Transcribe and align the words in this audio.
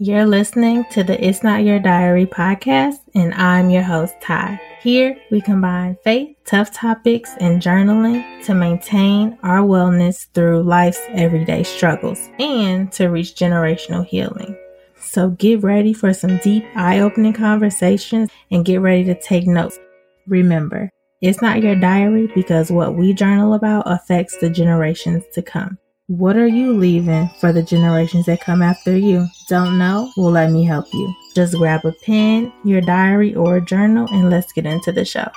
You're 0.00 0.26
listening 0.26 0.84
to 0.92 1.02
the 1.02 1.20
It's 1.26 1.42
Not 1.42 1.64
Your 1.64 1.80
Diary 1.80 2.24
podcast, 2.24 2.98
and 3.16 3.34
I'm 3.34 3.68
your 3.68 3.82
host, 3.82 4.14
Ty. 4.22 4.60
Here, 4.80 5.20
we 5.32 5.40
combine 5.40 5.98
faith, 6.04 6.36
tough 6.44 6.72
topics, 6.72 7.34
and 7.40 7.60
journaling 7.60 8.44
to 8.44 8.54
maintain 8.54 9.36
our 9.42 9.58
wellness 9.58 10.28
through 10.34 10.62
life's 10.62 11.00
everyday 11.08 11.64
struggles 11.64 12.28
and 12.38 12.92
to 12.92 13.08
reach 13.08 13.34
generational 13.34 14.06
healing. 14.06 14.56
So 15.00 15.30
get 15.30 15.64
ready 15.64 15.92
for 15.92 16.14
some 16.14 16.36
deep, 16.44 16.64
eye 16.76 17.00
opening 17.00 17.32
conversations 17.32 18.30
and 18.52 18.64
get 18.64 18.80
ready 18.80 19.02
to 19.02 19.20
take 19.20 19.48
notes. 19.48 19.80
Remember, 20.28 20.90
it's 21.20 21.42
not 21.42 21.60
your 21.60 21.74
diary 21.74 22.30
because 22.36 22.70
what 22.70 22.94
we 22.94 23.14
journal 23.14 23.52
about 23.52 23.82
affects 23.90 24.38
the 24.38 24.48
generations 24.48 25.24
to 25.32 25.42
come. 25.42 25.76
What 26.08 26.38
are 26.38 26.46
you 26.46 26.72
leaving 26.72 27.28
for 27.38 27.52
the 27.52 27.62
generations 27.62 28.24
that 28.24 28.40
come 28.40 28.62
after 28.62 28.96
you? 28.96 29.26
Don't 29.46 29.78
know? 29.78 30.10
Well, 30.16 30.30
let 30.30 30.50
me 30.50 30.64
help 30.64 30.86
you. 30.94 31.14
Just 31.34 31.54
grab 31.56 31.84
a 31.84 31.92
pen, 31.92 32.50
your 32.64 32.80
diary, 32.80 33.34
or 33.34 33.56
a 33.56 33.60
journal, 33.60 34.08
and 34.10 34.30
let's 34.30 34.50
get 34.54 34.64
into 34.64 34.90
the 34.90 35.04
show. 35.04 35.28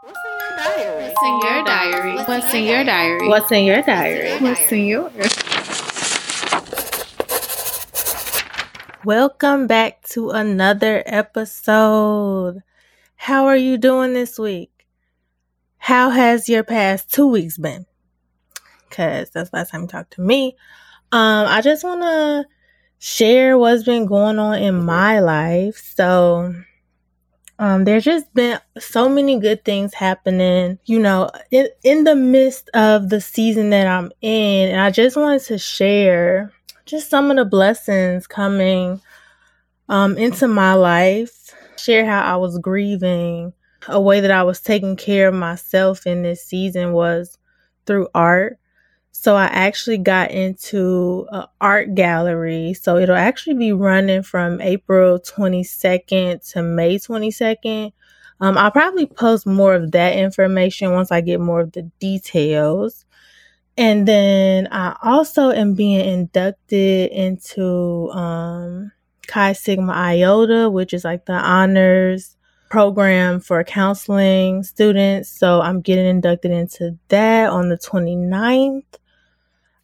What's 0.00 0.18
in 0.24 0.40
my 0.54 0.62
diary? 0.64 1.04
What's 1.04 1.22
in 1.22 1.44
your 1.44 1.64
diary? 1.64 2.08
What's 2.24 2.52
in 2.54 2.64
your 2.64 2.84
diary? 2.84 3.28
What's 3.28 3.52
in 3.52 3.64
your 3.66 3.82
diary? 3.82 4.38
What's 4.40 4.72
in 4.72 4.86
yours? 4.86 5.12
Welcome 9.04 9.66
back 9.66 10.08
to 10.12 10.30
another 10.30 11.02
episode. 11.04 12.62
How 13.16 13.44
are 13.44 13.58
you 13.58 13.76
doing 13.76 14.14
this 14.14 14.38
week? 14.38 14.86
How 15.76 16.08
has 16.08 16.48
your 16.48 16.64
past 16.64 17.12
two 17.12 17.26
weeks 17.26 17.58
been? 17.58 17.84
Because 18.92 19.30
that's 19.30 19.50
the 19.50 19.56
last 19.56 19.70
time 19.70 19.82
you 19.82 19.86
talked 19.88 20.12
to 20.14 20.20
me. 20.20 20.56
Um, 21.10 21.46
I 21.48 21.62
just 21.62 21.82
want 21.82 22.02
to 22.02 22.46
share 22.98 23.56
what's 23.56 23.84
been 23.84 24.06
going 24.06 24.38
on 24.38 24.62
in 24.62 24.84
my 24.84 25.20
life. 25.20 25.92
So, 25.96 26.54
um, 27.58 27.84
there's 27.84 28.04
just 28.04 28.32
been 28.34 28.58
so 28.78 29.08
many 29.08 29.38
good 29.38 29.64
things 29.64 29.94
happening, 29.94 30.78
you 30.84 30.98
know, 30.98 31.30
in, 31.50 31.68
in 31.84 32.04
the 32.04 32.16
midst 32.16 32.68
of 32.74 33.08
the 33.08 33.20
season 33.20 33.70
that 33.70 33.86
I'm 33.86 34.10
in. 34.20 34.70
And 34.70 34.80
I 34.80 34.90
just 34.90 35.16
wanted 35.16 35.42
to 35.44 35.58
share 35.58 36.52
just 36.86 37.08
some 37.08 37.30
of 37.30 37.36
the 37.36 37.44
blessings 37.44 38.26
coming 38.26 39.00
um, 39.88 40.18
into 40.18 40.48
my 40.48 40.74
life, 40.74 41.54
share 41.76 42.04
how 42.04 42.22
I 42.22 42.36
was 42.36 42.58
grieving. 42.58 43.52
A 43.88 44.00
way 44.00 44.20
that 44.20 44.30
I 44.30 44.44
was 44.44 44.60
taking 44.60 44.96
care 44.96 45.28
of 45.28 45.34
myself 45.34 46.06
in 46.06 46.22
this 46.22 46.44
season 46.44 46.92
was 46.92 47.36
through 47.86 48.08
art. 48.14 48.58
So 49.12 49.36
I 49.36 49.44
actually 49.44 49.98
got 49.98 50.30
into 50.30 51.26
an 51.30 51.44
art 51.60 51.94
gallery. 51.94 52.74
So 52.74 52.96
it'll 52.96 53.14
actually 53.14 53.54
be 53.54 53.72
running 53.72 54.22
from 54.22 54.60
April 54.60 55.20
22nd 55.20 56.50
to 56.52 56.62
May 56.62 56.98
22nd. 56.98 57.92
Um, 58.40 58.58
I'll 58.58 58.72
probably 58.72 59.06
post 59.06 59.46
more 59.46 59.74
of 59.74 59.92
that 59.92 60.16
information 60.16 60.90
once 60.90 61.12
I 61.12 61.20
get 61.20 61.40
more 61.40 61.60
of 61.60 61.72
the 61.72 61.82
details. 62.00 63.04
And 63.76 64.08
then 64.08 64.66
I 64.72 64.96
also 65.02 65.50
am 65.50 65.74
being 65.74 66.00
inducted 66.00 67.12
into 67.12 68.10
um, 68.10 68.92
Chi 69.28 69.52
Sigma 69.52 69.92
Iota, 69.92 70.68
which 70.68 70.92
is 70.92 71.04
like 71.04 71.26
the 71.26 71.34
honors 71.34 72.36
program 72.68 73.38
for 73.38 73.62
counseling 73.62 74.62
students. 74.62 75.28
So 75.28 75.60
I'm 75.60 75.80
getting 75.80 76.06
inducted 76.06 76.50
into 76.50 76.98
that 77.08 77.50
on 77.50 77.68
the 77.68 77.78
29th. 77.78 78.84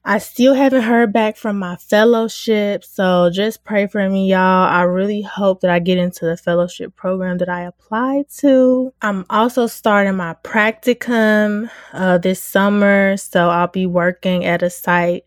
I 0.08 0.16
still 0.16 0.54
haven't 0.54 0.84
heard 0.84 1.12
back 1.12 1.36
from 1.36 1.58
my 1.58 1.76
fellowship, 1.76 2.82
so 2.82 3.28
just 3.30 3.62
pray 3.62 3.86
for 3.86 4.08
me, 4.08 4.30
y'all. 4.30 4.66
I 4.66 4.84
really 4.84 5.20
hope 5.20 5.60
that 5.60 5.70
I 5.70 5.80
get 5.80 5.98
into 5.98 6.24
the 6.24 6.38
fellowship 6.38 6.96
program 6.96 7.36
that 7.38 7.50
I 7.50 7.64
applied 7.64 8.30
to. 8.38 8.94
I'm 9.02 9.26
also 9.28 9.66
starting 9.66 10.16
my 10.16 10.34
practicum 10.42 11.70
uh, 11.92 12.16
this 12.16 12.42
summer, 12.42 13.18
so 13.18 13.50
I'll 13.50 13.68
be 13.68 13.84
working 13.84 14.46
at 14.46 14.62
a 14.62 14.70
site 14.70 15.26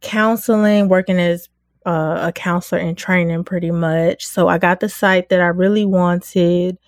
counseling, 0.00 0.88
working 0.88 1.18
as 1.18 1.50
uh, 1.84 2.20
a 2.22 2.32
counselor 2.32 2.80
in 2.80 2.94
training 2.94 3.44
pretty 3.44 3.70
much. 3.70 4.26
So 4.26 4.48
I 4.48 4.56
got 4.56 4.80
the 4.80 4.88
site 4.88 5.28
that 5.28 5.42
I 5.42 5.48
really 5.48 5.84
wanted 5.84 6.78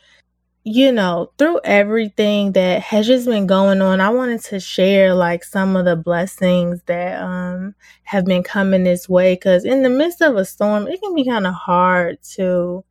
you 0.64 0.92
know, 0.92 1.32
through 1.38 1.60
everything 1.64 2.52
that 2.52 2.82
has 2.82 3.06
just 3.06 3.26
been 3.26 3.46
going 3.46 3.82
on, 3.82 4.00
I 4.00 4.10
wanted 4.10 4.42
to 4.44 4.60
share 4.60 5.14
like 5.14 5.42
some 5.42 5.74
of 5.76 5.84
the 5.84 5.96
blessings 5.96 6.80
that 6.86 7.20
um 7.20 7.74
have 8.04 8.24
been 8.24 8.42
coming 8.44 8.84
this 8.84 9.08
way 9.08 9.36
cuz 9.36 9.64
in 9.64 9.82
the 9.82 9.90
midst 9.90 10.22
of 10.22 10.36
a 10.36 10.44
storm, 10.44 10.86
it 10.86 11.00
can 11.02 11.14
be 11.14 11.24
kind 11.24 11.46
of 11.46 11.54
hard 11.54 12.22
to 12.34 12.84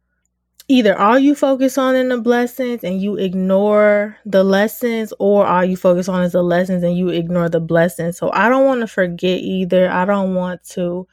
either 0.68 0.98
all 0.98 1.20
you 1.20 1.36
focus 1.36 1.78
on 1.78 1.96
in 1.96 2.10
the 2.10 2.18
blessings 2.18 2.84
and 2.84 3.02
you 3.02 3.18
ignore 3.18 4.18
the 4.26 4.44
lessons 4.44 5.14
or 5.20 5.46
all 5.46 5.66
you 5.66 5.78
focus 5.78 6.08
on 6.10 6.24
is 6.24 6.32
the 6.34 6.44
lessons 6.44 6.84
and 6.84 6.98
you 6.98 7.10
ignore 7.10 7.50
the 7.50 7.60
blessings. 7.60 8.18
So 8.18 8.32
I 8.34 8.50
don't 8.50 8.66
want 8.66 8.82
to 8.82 8.88
forget 8.88 9.40
either. 9.40 9.90
I 9.90 10.06
don't 10.06 10.36
want 10.36 10.64
to 10.72 11.08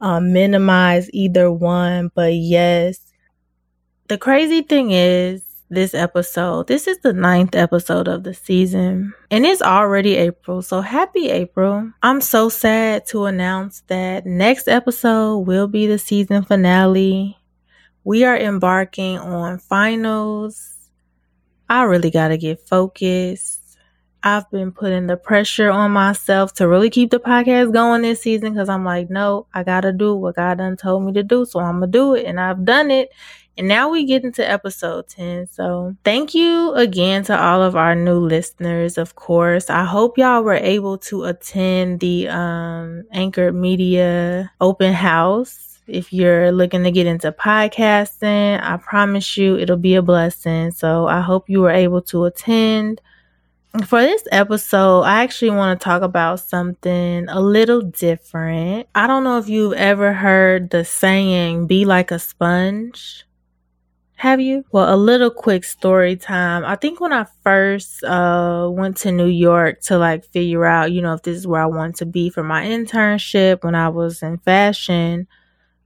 um, 0.00 0.32
minimize 0.32 1.10
either 1.12 1.50
one, 1.50 2.10
but 2.14 2.34
yes. 2.34 3.00
The 4.08 4.18
crazy 4.18 4.62
thing 4.62 4.90
is 4.90 5.42
this 5.72 5.94
episode. 5.94 6.66
This 6.66 6.86
is 6.86 6.98
the 6.98 7.12
ninth 7.12 7.54
episode 7.54 8.08
of 8.08 8.24
the 8.24 8.34
season, 8.34 9.14
and 9.30 9.46
it's 9.46 9.62
already 9.62 10.16
April, 10.16 10.62
so 10.62 10.80
happy 10.80 11.30
April. 11.30 11.90
I'm 12.02 12.20
so 12.20 12.48
sad 12.48 13.06
to 13.06 13.24
announce 13.24 13.82
that 13.86 14.26
next 14.26 14.68
episode 14.68 15.38
will 15.38 15.68
be 15.68 15.86
the 15.86 15.98
season 15.98 16.44
finale. 16.44 17.38
We 18.04 18.24
are 18.24 18.36
embarking 18.36 19.18
on 19.18 19.58
finals. 19.58 20.76
I 21.68 21.84
really 21.84 22.10
got 22.10 22.28
to 22.28 22.36
get 22.36 22.60
focused. 22.68 23.61
I've 24.24 24.48
been 24.50 24.72
putting 24.72 25.08
the 25.08 25.16
pressure 25.16 25.70
on 25.70 25.90
myself 25.90 26.54
to 26.54 26.68
really 26.68 26.90
keep 26.90 27.10
the 27.10 27.18
podcast 27.18 27.72
going 27.72 28.02
this 28.02 28.22
season 28.22 28.52
because 28.52 28.68
I'm 28.68 28.84
like, 28.84 29.10
no, 29.10 29.46
I 29.52 29.64
got 29.64 29.80
to 29.80 29.92
do 29.92 30.14
what 30.14 30.36
God 30.36 30.58
done 30.58 30.76
told 30.76 31.04
me 31.04 31.12
to 31.14 31.22
do. 31.22 31.44
So 31.44 31.58
I'm 31.60 31.80
to 31.80 31.86
do 31.86 32.14
it. 32.14 32.26
And 32.26 32.40
I've 32.40 32.64
done 32.64 32.90
it. 32.90 33.10
And 33.58 33.68
now 33.68 33.90
we 33.90 34.06
get 34.06 34.24
into 34.24 34.48
episode 34.48 35.08
10. 35.08 35.48
So 35.48 35.96
thank 36.04 36.34
you 36.34 36.72
again 36.74 37.24
to 37.24 37.38
all 37.38 37.62
of 37.62 37.76
our 37.76 37.94
new 37.94 38.18
listeners, 38.18 38.96
of 38.96 39.14
course. 39.14 39.68
I 39.68 39.84
hope 39.84 40.16
y'all 40.16 40.42
were 40.42 40.54
able 40.54 40.98
to 40.98 41.24
attend 41.24 42.00
the 42.00 42.28
um, 42.28 43.04
Anchor 43.12 43.52
Media 43.52 44.50
open 44.60 44.94
house. 44.94 45.80
If 45.86 46.12
you're 46.12 46.52
looking 46.52 46.84
to 46.84 46.90
get 46.90 47.06
into 47.06 47.32
podcasting, 47.32 48.62
I 48.62 48.76
promise 48.78 49.36
you 49.36 49.58
it'll 49.58 49.76
be 49.76 49.96
a 49.96 50.02
blessing. 50.02 50.70
So 50.70 51.06
I 51.08 51.20
hope 51.20 51.50
you 51.50 51.60
were 51.60 51.70
able 51.70 52.00
to 52.02 52.24
attend. 52.24 53.00
For 53.80 54.02
this 54.02 54.22
episode, 54.30 55.00
I 55.00 55.22
actually 55.22 55.52
want 55.52 55.80
to 55.80 55.82
talk 55.82 56.02
about 56.02 56.40
something 56.40 57.26
a 57.28 57.40
little 57.40 57.80
different. 57.80 58.86
I 58.94 59.06
don't 59.06 59.24
know 59.24 59.38
if 59.38 59.48
you've 59.48 59.72
ever 59.72 60.12
heard 60.12 60.68
the 60.68 60.84
saying, 60.84 61.68
be 61.68 61.86
like 61.86 62.10
a 62.10 62.18
sponge. 62.18 63.24
Have 64.16 64.40
you? 64.42 64.66
Well, 64.72 64.94
a 64.94 64.96
little 64.96 65.30
quick 65.30 65.64
story 65.64 66.16
time. 66.16 66.66
I 66.66 66.76
think 66.76 67.00
when 67.00 67.14
I 67.14 67.24
first 67.42 68.04
uh, 68.04 68.68
went 68.70 68.98
to 68.98 69.10
New 69.10 69.26
York 69.26 69.80
to 69.84 69.96
like 69.96 70.26
figure 70.26 70.66
out, 70.66 70.92
you 70.92 71.00
know, 71.00 71.14
if 71.14 71.22
this 71.22 71.38
is 71.38 71.46
where 71.46 71.62
I 71.62 71.66
want 71.66 71.96
to 71.96 72.06
be 72.06 72.28
for 72.28 72.44
my 72.44 72.62
internship 72.64 73.64
when 73.64 73.74
I 73.74 73.88
was 73.88 74.22
in 74.22 74.36
fashion, 74.36 75.26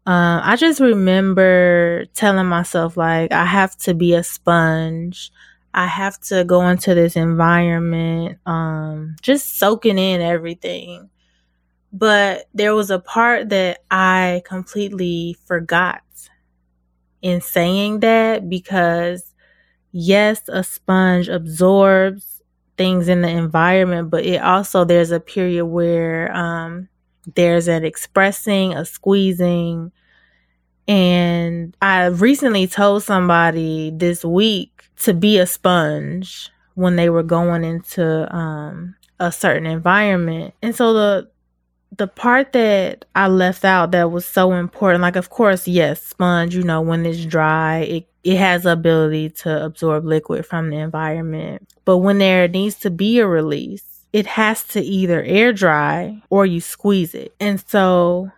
uh, 0.06 0.40
I 0.42 0.56
just 0.56 0.80
remember 0.80 2.06
telling 2.14 2.46
myself, 2.46 2.96
like, 2.96 3.32
I 3.32 3.44
have 3.44 3.76
to 3.78 3.94
be 3.94 4.14
a 4.14 4.24
sponge. 4.24 5.30
I 5.76 5.86
have 5.86 6.18
to 6.22 6.44
go 6.44 6.66
into 6.68 6.94
this 6.94 7.16
environment, 7.16 8.38
um, 8.46 9.16
just 9.22 9.58
soaking 9.58 9.98
in 9.98 10.22
everything. 10.22 11.10
But 11.92 12.48
there 12.54 12.74
was 12.74 12.90
a 12.90 12.98
part 12.98 13.50
that 13.50 13.80
I 13.90 14.42
completely 14.46 15.36
forgot 15.46 16.02
in 17.22 17.40
saying 17.40 18.00
that 18.00 18.48
because 18.48 19.34
yes, 19.92 20.42
a 20.48 20.64
sponge 20.64 21.28
absorbs 21.28 22.42
things 22.78 23.08
in 23.08 23.22
the 23.22 23.28
environment, 23.28 24.10
but 24.10 24.24
it 24.24 24.42
also 24.42 24.84
there's 24.84 25.10
a 25.10 25.20
period 25.20 25.66
where 25.66 26.34
um, 26.36 26.88
there's 27.34 27.68
an 27.68 27.84
expressing, 27.84 28.74
a 28.74 28.84
squeezing. 28.84 29.92
And 30.88 31.76
I 31.82 32.06
recently 32.06 32.66
told 32.66 33.02
somebody 33.02 33.92
this 33.94 34.24
week 34.24 34.85
to 35.00 35.14
be 35.14 35.38
a 35.38 35.46
sponge 35.46 36.50
when 36.74 36.96
they 36.96 37.08
were 37.08 37.22
going 37.22 37.64
into 37.64 38.34
um, 38.34 38.94
a 39.18 39.32
certain 39.32 39.66
environment. 39.66 40.54
And 40.62 40.74
so 40.74 40.92
the 40.92 41.30
the 41.96 42.06
part 42.06 42.52
that 42.52 43.04
I 43.14 43.28
left 43.28 43.64
out 43.64 43.92
that 43.92 44.10
was 44.10 44.26
so 44.26 44.52
important, 44.52 45.02
like 45.02 45.16
of 45.16 45.30
course, 45.30 45.66
yes, 45.66 46.02
sponge, 46.02 46.54
you 46.54 46.62
know, 46.62 46.80
when 46.80 47.06
it's 47.06 47.24
dry, 47.24 47.78
it, 47.78 48.08
it 48.24 48.36
has 48.36 48.64
the 48.64 48.72
ability 48.72 49.30
to 49.30 49.64
absorb 49.64 50.04
liquid 50.04 50.44
from 50.44 50.70
the 50.70 50.76
environment. 50.76 51.68
But 51.84 51.98
when 51.98 52.18
there 52.18 52.48
needs 52.48 52.74
to 52.80 52.90
be 52.90 53.20
a 53.20 53.26
release, 53.26 54.06
it 54.12 54.26
has 54.26 54.64
to 54.68 54.80
either 54.80 55.22
air 55.22 55.52
dry 55.52 56.22
or 56.28 56.44
you 56.44 56.60
squeeze 56.60 57.14
it. 57.14 57.34
And 57.40 57.62
so 57.66 58.30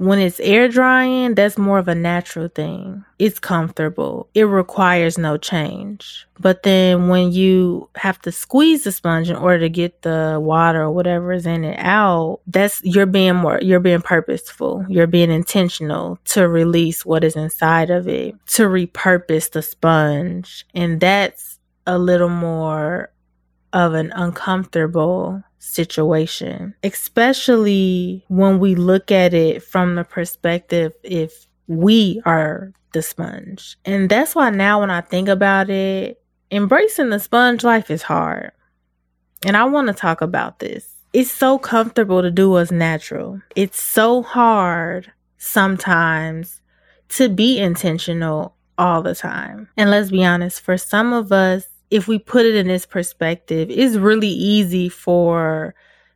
when 0.00 0.18
it's 0.18 0.40
air 0.40 0.66
drying, 0.66 1.34
that's 1.34 1.58
more 1.58 1.78
of 1.78 1.86
a 1.86 1.94
natural 1.94 2.48
thing. 2.48 3.04
It's 3.18 3.38
comfortable. 3.38 4.30
It 4.32 4.44
requires 4.44 5.18
no 5.18 5.36
change. 5.36 6.26
But 6.38 6.62
then 6.62 7.08
when 7.08 7.32
you 7.32 7.90
have 7.96 8.18
to 8.22 8.32
squeeze 8.32 8.84
the 8.84 8.92
sponge 8.92 9.28
in 9.28 9.36
order 9.36 9.58
to 9.58 9.68
get 9.68 10.00
the 10.00 10.38
water 10.40 10.84
or 10.84 10.90
whatever 10.90 11.34
is 11.34 11.44
in 11.44 11.64
it 11.64 11.78
out, 11.78 12.40
that's 12.46 12.80
you're 12.82 13.04
being 13.04 13.34
more 13.34 13.58
you're 13.60 13.78
being 13.78 14.00
purposeful. 14.00 14.86
You're 14.88 15.06
being 15.06 15.30
intentional 15.30 16.18
to 16.30 16.48
release 16.48 17.04
what 17.04 17.22
is 17.22 17.36
inside 17.36 17.90
of 17.90 18.08
it, 18.08 18.34
to 18.54 18.68
repurpose 18.68 19.50
the 19.50 19.60
sponge. 19.60 20.66
And 20.72 20.98
that's 20.98 21.58
a 21.86 21.98
little 21.98 22.30
more 22.30 23.12
of 23.74 23.92
an 23.92 24.12
uncomfortable 24.16 25.44
situation, 25.60 26.74
especially 26.82 28.24
when 28.28 28.58
we 28.58 28.74
look 28.74 29.12
at 29.12 29.32
it 29.32 29.62
from 29.62 29.94
the 29.94 30.04
perspective 30.04 30.92
if 31.04 31.46
we 31.68 32.20
are 32.24 32.72
the 32.92 33.02
sponge. 33.02 33.76
And 33.84 34.10
that's 34.10 34.34
why 34.34 34.50
now 34.50 34.80
when 34.80 34.90
I 34.90 35.02
think 35.02 35.28
about 35.28 35.70
it, 35.70 36.20
embracing 36.50 37.10
the 37.10 37.20
sponge 37.20 37.62
life 37.62 37.90
is 37.90 38.02
hard. 38.02 38.50
And 39.46 39.56
I 39.56 39.64
want 39.64 39.86
to 39.88 39.94
talk 39.94 40.20
about 40.20 40.58
this. 40.58 40.96
It's 41.12 41.30
so 41.30 41.58
comfortable 41.58 42.22
to 42.22 42.30
do 42.30 42.50
what's 42.50 42.70
natural. 42.70 43.40
It's 43.54 43.80
so 43.80 44.22
hard 44.22 45.12
sometimes 45.38 46.60
to 47.10 47.28
be 47.28 47.58
intentional 47.58 48.54
all 48.78 49.02
the 49.02 49.14
time. 49.14 49.68
And 49.76 49.90
let's 49.90 50.10
be 50.10 50.24
honest, 50.24 50.60
for 50.60 50.78
some 50.78 51.12
of 51.12 51.32
us, 51.32 51.66
if 51.90 52.06
we 52.06 52.18
put 52.18 52.46
it 52.46 52.54
in 52.54 52.68
this 52.68 52.86
perspective, 52.86 53.68
it's 53.70 53.96
really 53.96 54.28
easy 54.28 54.88
for 54.88 55.74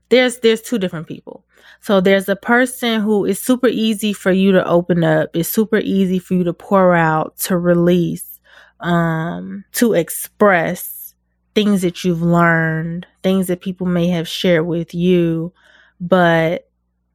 there's 0.08 0.38
there's 0.38 0.62
two 0.62 0.78
different 0.78 1.06
people. 1.06 1.44
So 1.80 2.00
there's 2.00 2.28
a 2.28 2.36
person 2.36 3.00
who 3.00 3.24
is 3.24 3.38
super 3.38 3.68
easy 3.68 4.12
for 4.12 4.32
you 4.32 4.52
to 4.52 4.66
open 4.66 5.04
up. 5.04 5.30
It's 5.34 5.48
super 5.48 5.78
easy 5.78 6.18
for 6.18 6.34
you 6.34 6.44
to 6.44 6.52
pour 6.52 6.94
out, 6.94 7.36
to 7.38 7.58
release, 7.58 8.40
um, 8.80 9.64
to 9.72 9.92
express 9.94 11.14
things 11.54 11.82
that 11.82 12.04
you've 12.04 12.22
learned, 12.22 13.06
things 13.22 13.48
that 13.48 13.60
people 13.60 13.86
may 13.86 14.08
have 14.08 14.28
shared 14.28 14.66
with 14.66 14.94
you, 14.94 15.52
but 16.00 16.68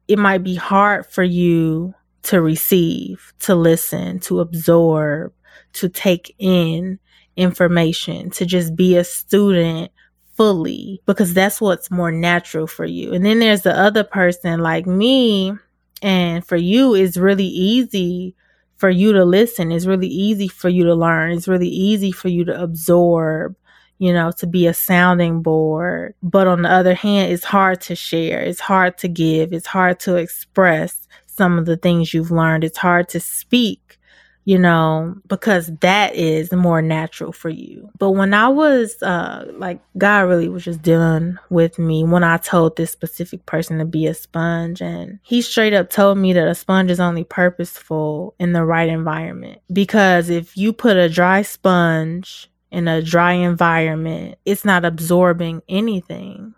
it 0.08 0.18
might 0.18 0.42
be 0.42 0.54
hard 0.54 1.06
for 1.06 1.22
you 1.22 1.94
to 2.22 2.40
receive, 2.40 3.32
to 3.40 3.54
listen, 3.54 4.18
to 4.20 4.40
absorb, 4.40 5.32
to 5.74 5.88
take 5.88 6.34
in 6.38 6.98
information, 7.36 8.30
to 8.30 8.46
just 8.46 8.76
be 8.76 8.96
a 8.96 9.04
student 9.04 9.92
fully 10.34 11.02
because 11.06 11.34
that's 11.34 11.60
what's 11.60 11.90
more 11.90 12.10
natural 12.10 12.66
for 12.66 12.84
you. 12.84 13.12
And 13.12 13.24
then 13.24 13.40
there's 13.40 13.62
the 13.62 13.76
other 13.76 14.04
person 14.04 14.60
like 14.60 14.86
me, 14.86 15.52
and 16.02 16.46
for 16.46 16.56
you, 16.56 16.94
it's 16.94 17.16
really 17.16 17.44
easy 17.46 18.34
for 18.76 18.88
you 18.88 19.12
to 19.12 19.24
listen. 19.24 19.70
It's 19.70 19.84
really 19.84 20.08
easy 20.08 20.48
for 20.48 20.70
you 20.70 20.84
to 20.84 20.94
learn. 20.94 21.32
It's 21.32 21.46
really 21.46 21.68
easy 21.68 22.12
for 22.12 22.28
you 22.28 22.46
to 22.46 22.62
absorb, 22.62 23.54
you 23.98 24.10
know, 24.14 24.32
to 24.38 24.46
be 24.46 24.66
a 24.66 24.72
sounding 24.72 25.42
board. 25.42 26.14
But 26.22 26.46
on 26.46 26.62
the 26.62 26.70
other 26.70 26.94
hand, 26.94 27.30
it's 27.30 27.44
hard 27.44 27.82
to 27.82 27.94
share. 27.94 28.40
It's 28.40 28.60
hard 28.60 28.96
to 28.98 29.08
give. 29.08 29.52
It's 29.52 29.66
hard 29.66 30.00
to 30.00 30.16
express 30.16 31.06
some 31.26 31.58
of 31.58 31.66
the 31.66 31.76
things 31.76 32.14
you've 32.14 32.30
learned. 32.30 32.64
It's 32.64 32.78
hard 32.78 33.10
to 33.10 33.20
speak 33.20 33.98
you 34.44 34.58
know, 34.58 35.14
because 35.28 35.70
that 35.80 36.14
is 36.14 36.52
more 36.52 36.80
natural 36.80 37.32
for 37.32 37.50
you. 37.50 37.90
But 37.98 38.12
when 38.12 38.32
I 38.32 38.48
was 38.48 39.00
uh 39.02 39.46
like 39.54 39.80
God 39.98 40.28
really 40.28 40.48
was 40.48 40.64
just 40.64 40.82
dealing 40.82 41.38
with 41.50 41.78
me 41.78 42.04
when 42.04 42.24
I 42.24 42.38
told 42.38 42.76
this 42.76 42.90
specific 42.90 43.44
person 43.46 43.78
to 43.78 43.84
be 43.84 44.06
a 44.06 44.14
sponge 44.14 44.80
and 44.80 45.18
he 45.22 45.42
straight 45.42 45.74
up 45.74 45.90
told 45.90 46.18
me 46.18 46.32
that 46.32 46.48
a 46.48 46.54
sponge 46.54 46.90
is 46.90 47.00
only 47.00 47.24
purposeful 47.24 48.34
in 48.38 48.52
the 48.52 48.64
right 48.64 48.88
environment. 48.88 49.60
Because 49.72 50.30
if 50.30 50.56
you 50.56 50.72
put 50.72 50.96
a 50.96 51.08
dry 51.08 51.42
sponge 51.42 52.50
in 52.70 52.88
a 52.88 53.02
dry 53.02 53.32
environment, 53.32 54.38
it's 54.46 54.64
not 54.64 54.84
absorbing 54.84 55.62
anything. 55.68 56.54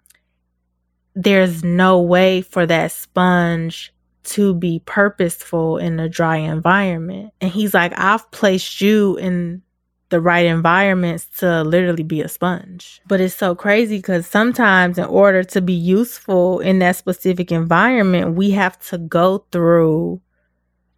There's 1.15 1.63
no 1.63 2.01
way 2.01 2.43
for 2.43 2.65
that 2.65 2.93
sponge 2.93 3.93
to 4.25 4.55
be 4.55 4.83
purposeful 4.85 5.79
in 5.79 5.99
a 6.01 6.09
dry 6.09 6.37
environment. 6.37 7.33
And 7.41 7.51
he's 7.51 7.75
like, 7.75 7.93
I've 7.97 8.31
placed 8.31 8.81
you 8.81 9.17
in 9.17 9.63
the 10.11 10.21
right 10.21 10.47
environments 10.47 11.25
to 11.39 11.65
literally 11.65 12.03
be 12.03 12.21
a 12.21 12.29
sponge. 12.29 13.01
But 13.09 13.21
it's 13.21 13.35
so 13.35 13.55
crazy 13.55 13.97
because 13.97 14.27
sometimes, 14.27 14.99
in 14.99 15.07
order 15.07 15.43
to 15.45 15.61
be 15.61 15.73
useful 15.73 16.61
in 16.61 16.79
that 16.81 16.97
specific 16.97 17.51
environment, 17.51 18.37
we 18.37 18.51
have 18.51 18.79
to 18.91 18.99
go 18.99 19.47
through 19.51 20.21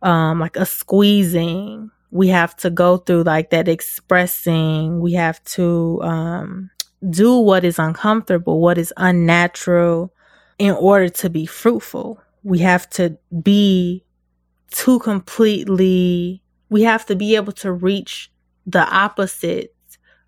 um, 0.02 0.40
like 0.40 0.56
a 0.56 0.66
squeezing. 0.66 1.90
We 2.10 2.28
have 2.28 2.56
to 2.56 2.70
go 2.70 2.98
through 2.98 3.22
like 3.22 3.50
that 3.50 3.68
expressing. 3.68 5.00
We 5.00 5.12
have 5.14 5.42
to 5.44 6.00
um, 6.02 6.70
do 7.08 7.38
what 7.38 7.64
is 7.64 7.78
uncomfortable, 7.78 8.60
what 8.60 8.78
is 8.78 8.92
unnatural 8.96 10.12
in 10.58 10.72
order 10.72 11.08
to 11.08 11.30
be 11.30 11.46
fruitful 11.46 12.20
we 12.44 12.58
have 12.58 12.88
to 12.90 13.18
be 13.42 14.04
too 14.70 14.98
completely, 15.00 16.42
we 16.68 16.82
have 16.82 17.06
to 17.06 17.16
be 17.16 17.34
able 17.36 17.52
to 17.52 17.72
reach 17.72 18.30
the 18.66 18.86
opposite 18.94 19.74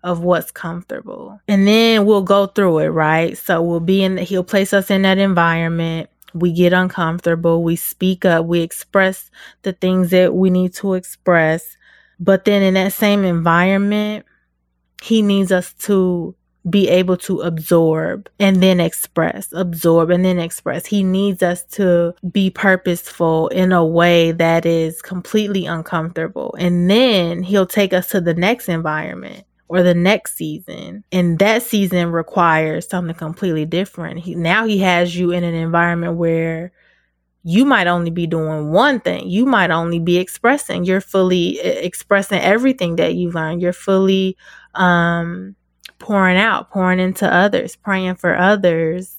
of 0.03 0.21
what's 0.21 0.51
comfortable. 0.51 1.39
And 1.47 1.67
then 1.67 2.05
we'll 2.05 2.23
go 2.23 2.47
through 2.47 2.79
it, 2.79 2.87
right? 2.87 3.37
So 3.37 3.61
we'll 3.61 3.79
be 3.79 4.03
in, 4.03 4.15
the, 4.15 4.23
he'll 4.23 4.43
place 4.43 4.73
us 4.73 4.89
in 4.89 5.03
that 5.03 5.17
environment. 5.17 6.09
We 6.33 6.51
get 6.51 6.73
uncomfortable. 6.73 7.63
We 7.63 7.75
speak 7.75 8.25
up. 8.25 8.45
We 8.45 8.61
express 8.61 9.29
the 9.63 9.73
things 9.73 10.09
that 10.11 10.33
we 10.33 10.49
need 10.49 10.73
to 10.75 10.93
express. 10.93 11.77
But 12.19 12.45
then 12.45 12.61
in 12.61 12.73
that 12.75 12.93
same 12.93 13.23
environment, 13.23 14.25
he 15.01 15.21
needs 15.21 15.51
us 15.51 15.73
to 15.73 16.35
be 16.69 16.89
able 16.89 17.17
to 17.17 17.41
absorb 17.41 18.29
and 18.39 18.61
then 18.61 18.79
express, 18.79 19.51
absorb 19.53 20.09
and 20.09 20.25
then 20.25 20.39
express. 20.39 20.85
He 20.85 21.03
needs 21.03 21.43
us 21.43 21.63
to 21.71 22.13
be 22.31 22.49
purposeful 22.49 23.47
in 23.49 23.71
a 23.71 23.85
way 23.85 24.31
that 24.31 24.65
is 24.65 25.01
completely 25.01 25.65
uncomfortable. 25.65 26.55
And 26.57 26.89
then 26.89 27.43
he'll 27.43 27.67
take 27.67 27.93
us 27.93 28.09
to 28.09 28.21
the 28.21 28.33
next 28.33 28.69
environment 28.69 29.45
or 29.69 29.83
the 29.83 29.93
next 29.93 30.35
season. 30.35 31.03
And 31.11 31.39
that 31.39 31.63
season 31.63 32.11
requires 32.11 32.87
something 32.87 33.15
completely 33.15 33.65
different. 33.65 34.19
He, 34.19 34.35
now 34.35 34.65
he 34.65 34.79
has 34.79 35.15
you 35.15 35.31
in 35.31 35.43
an 35.43 35.53
environment 35.53 36.17
where 36.17 36.71
you 37.43 37.63
might 37.63 37.87
only 37.87 38.11
be 38.11 38.27
doing 38.27 38.71
one 38.71 38.99
thing. 38.99 39.29
You 39.29 39.45
might 39.45 39.71
only 39.71 39.99
be 39.99 40.17
expressing. 40.17 40.83
You're 40.83 41.01
fully 41.01 41.59
expressing 41.59 42.41
everything 42.41 42.97
that 42.97 43.15
you 43.15 43.31
learned. 43.31 43.61
You're 43.61 43.73
fully 43.73 44.37
um 44.75 45.55
pouring 45.99 46.37
out, 46.37 46.71
pouring 46.71 46.99
into 46.99 47.31
others, 47.31 47.75
praying 47.75 48.15
for 48.15 48.35
others, 48.37 49.17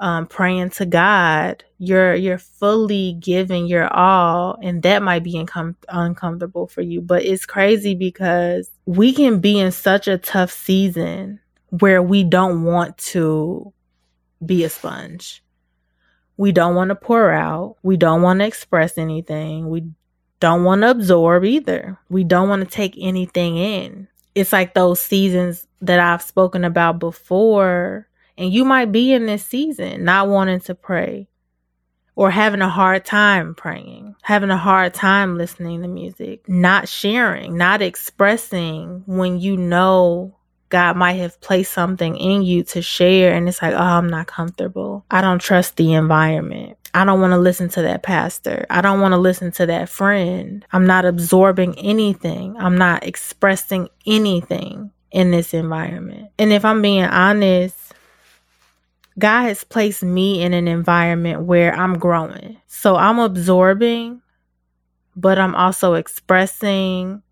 um, 0.00 0.26
praying 0.26 0.70
to 0.70 0.86
God. 0.86 1.64
You're 1.78 2.14
you're 2.14 2.38
fully 2.38 3.14
giving 3.14 3.66
your 3.66 3.92
all, 3.92 4.58
and 4.62 4.82
that 4.82 5.02
might 5.02 5.22
be 5.22 5.34
incom- 5.34 5.76
uncomfortable 5.88 6.66
for 6.66 6.82
you. 6.82 7.00
But 7.00 7.24
it's 7.24 7.46
crazy 7.46 7.94
because 7.94 8.70
we 8.86 9.12
can 9.12 9.40
be 9.40 9.58
in 9.58 9.72
such 9.72 10.08
a 10.08 10.18
tough 10.18 10.50
season 10.50 11.40
where 11.70 12.02
we 12.02 12.24
don't 12.24 12.64
want 12.64 12.98
to 12.98 13.72
be 14.44 14.64
a 14.64 14.70
sponge. 14.70 15.42
We 16.36 16.52
don't 16.52 16.74
want 16.74 16.88
to 16.88 16.96
pour 16.96 17.30
out. 17.30 17.76
We 17.82 17.96
don't 17.96 18.22
want 18.22 18.40
to 18.40 18.46
express 18.46 18.98
anything. 18.98 19.68
We 19.68 19.88
don't 20.40 20.64
want 20.64 20.82
to 20.82 20.90
absorb 20.90 21.44
either. 21.44 21.98
We 22.08 22.24
don't 22.24 22.48
want 22.48 22.62
to 22.62 22.68
take 22.68 22.96
anything 22.98 23.56
in 23.56 24.08
it's 24.34 24.52
like 24.52 24.74
those 24.74 25.00
seasons 25.00 25.66
that 25.80 26.00
I've 26.00 26.22
spoken 26.22 26.64
about 26.64 26.98
before. 26.98 28.08
And 28.36 28.52
you 28.52 28.64
might 28.64 28.90
be 28.90 29.12
in 29.12 29.26
this 29.26 29.44
season 29.44 30.04
not 30.04 30.28
wanting 30.28 30.60
to 30.60 30.74
pray 30.74 31.28
or 32.16 32.30
having 32.30 32.60
a 32.62 32.68
hard 32.68 33.04
time 33.04 33.54
praying, 33.54 34.14
having 34.22 34.50
a 34.50 34.56
hard 34.56 34.94
time 34.94 35.36
listening 35.36 35.82
to 35.82 35.88
music, 35.88 36.48
not 36.48 36.88
sharing, 36.88 37.56
not 37.56 37.82
expressing 37.82 39.02
when 39.06 39.38
you 39.38 39.56
know 39.56 40.34
God 40.74 40.96
might 40.96 41.12
have 41.12 41.40
placed 41.40 41.70
something 41.70 42.16
in 42.16 42.42
you 42.42 42.64
to 42.64 42.82
share. 42.82 43.32
And 43.32 43.48
it's 43.48 43.62
like, 43.62 43.74
oh, 43.74 43.78
I'm 43.78 44.08
not 44.08 44.26
comfortable. 44.26 45.04
I 45.08 45.20
don't 45.20 45.38
trust 45.38 45.76
the 45.76 45.92
environment. 45.92 46.76
I 46.92 47.04
don't 47.04 47.20
want 47.20 47.30
to 47.30 47.38
listen 47.38 47.68
to 47.68 47.82
that 47.82 48.02
pastor. 48.02 48.66
I 48.68 48.80
don't 48.80 49.00
want 49.00 49.12
to 49.12 49.18
listen 49.18 49.52
to 49.52 49.66
that 49.66 49.88
friend. 49.88 50.66
I'm 50.72 50.84
not 50.84 51.04
absorbing 51.04 51.78
anything. 51.78 52.56
I'm 52.58 52.76
not 52.76 53.06
expressing 53.06 53.88
anything 54.04 54.90
in 55.12 55.30
this 55.30 55.54
environment. 55.54 56.32
And 56.40 56.52
if 56.52 56.64
I'm 56.64 56.82
being 56.82 57.04
honest, 57.04 57.76
God 59.16 59.42
has 59.42 59.62
placed 59.62 60.02
me 60.02 60.42
in 60.42 60.54
an 60.54 60.66
environment 60.66 61.42
where 61.42 61.72
I'm 61.72 62.00
growing. 62.00 62.56
So 62.66 62.96
I'm 62.96 63.20
absorbing, 63.20 64.22
but 65.14 65.38
I'm 65.38 65.54
also 65.54 65.94
expressing 65.94 67.22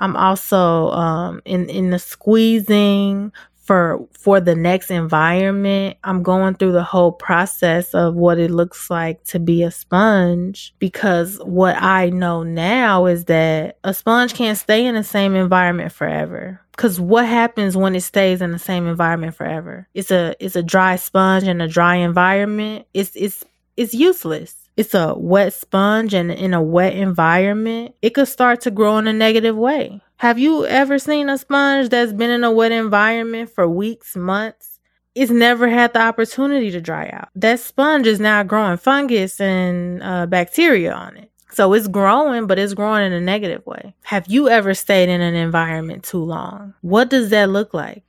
I'm 0.00 0.16
also 0.16 0.90
um, 0.90 1.42
in 1.44 1.68
in 1.68 1.90
the 1.90 1.98
squeezing 1.98 3.32
for 3.70 4.04
for 4.12 4.40
the 4.40 4.56
next 4.56 4.90
environment. 4.90 5.96
I'm 6.02 6.24
going 6.24 6.54
through 6.54 6.72
the 6.72 6.82
whole 6.82 7.12
process 7.12 7.94
of 7.94 8.16
what 8.16 8.38
it 8.38 8.50
looks 8.50 8.90
like 8.90 9.22
to 9.26 9.38
be 9.38 9.62
a 9.62 9.70
sponge 9.70 10.74
because 10.80 11.38
what 11.44 11.76
i 11.80 12.10
know 12.10 12.42
now 12.42 13.06
is 13.06 13.26
that 13.26 13.78
a 13.84 13.94
sponge 13.94 14.34
can't 14.34 14.58
stay 14.58 14.84
in 14.86 14.96
the 14.96 15.04
same 15.04 15.36
environment 15.36 15.92
forever. 15.92 16.60
Because 16.72 16.98
what 16.98 17.26
happens 17.26 17.76
when 17.76 17.94
it 17.94 18.00
stays 18.00 18.40
in 18.40 18.52
the 18.52 18.58
same 18.58 18.88
environment 18.88 19.36
forever? 19.36 19.86
It's 19.94 20.10
a 20.10 20.34
it's 20.40 20.56
a 20.56 20.62
dry 20.62 20.96
sponge 20.96 21.44
in 21.44 21.60
a 21.60 21.68
dry 21.68 21.96
environment. 21.96 22.86
It's 22.94 23.12
it's 23.14 23.44
it's 23.76 23.94
useless 23.94 24.59
it's 24.80 24.94
a 24.94 25.14
wet 25.14 25.52
sponge 25.52 26.14
and 26.14 26.32
in 26.32 26.54
a 26.54 26.62
wet 26.62 26.94
environment, 26.94 27.94
it 28.00 28.14
could 28.14 28.28
start 28.28 28.62
to 28.62 28.70
grow 28.70 28.96
in 28.96 29.06
a 29.06 29.12
negative 29.12 29.54
way. 29.54 30.00
Have 30.16 30.38
you 30.38 30.64
ever 30.64 30.98
seen 30.98 31.28
a 31.28 31.36
sponge 31.36 31.90
that's 31.90 32.14
been 32.14 32.30
in 32.30 32.44
a 32.44 32.50
wet 32.50 32.72
environment 32.72 33.50
for 33.50 33.68
weeks, 33.68 34.16
months? 34.16 34.80
It's 35.14 35.30
never 35.30 35.68
had 35.68 35.92
the 35.92 36.00
opportunity 36.00 36.70
to 36.70 36.80
dry 36.80 37.10
out. 37.10 37.28
That 37.34 37.60
sponge 37.60 38.06
is 38.06 38.20
now 38.20 38.42
growing 38.42 38.78
fungus 38.78 39.38
and 39.38 40.02
uh, 40.02 40.24
bacteria 40.24 40.94
on 40.94 41.18
it. 41.18 41.30
So 41.52 41.74
it's 41.74 41.86
growing, 41.86 42.46
but 42.46 42.58
it's 42.58 42.72
growing 42.72 43.04
in 43.04 43.12
a 43.12 43.20
negative 43.20 43.66
way. 43.66 43.94
Have 44.04 44.28
you 44.28 44.48
ever 44.48 44.72
stayed 44.72 45.10
in 45.10 45.20
an 45.20 45.34
environment 45.34 46.04
too 46.04 46.24
long? 46.24 46.72
What 46.80 47.10
does 47.10 47.28
that 47.30 47.50
look 47.50 47.74
like? 47.74 48.02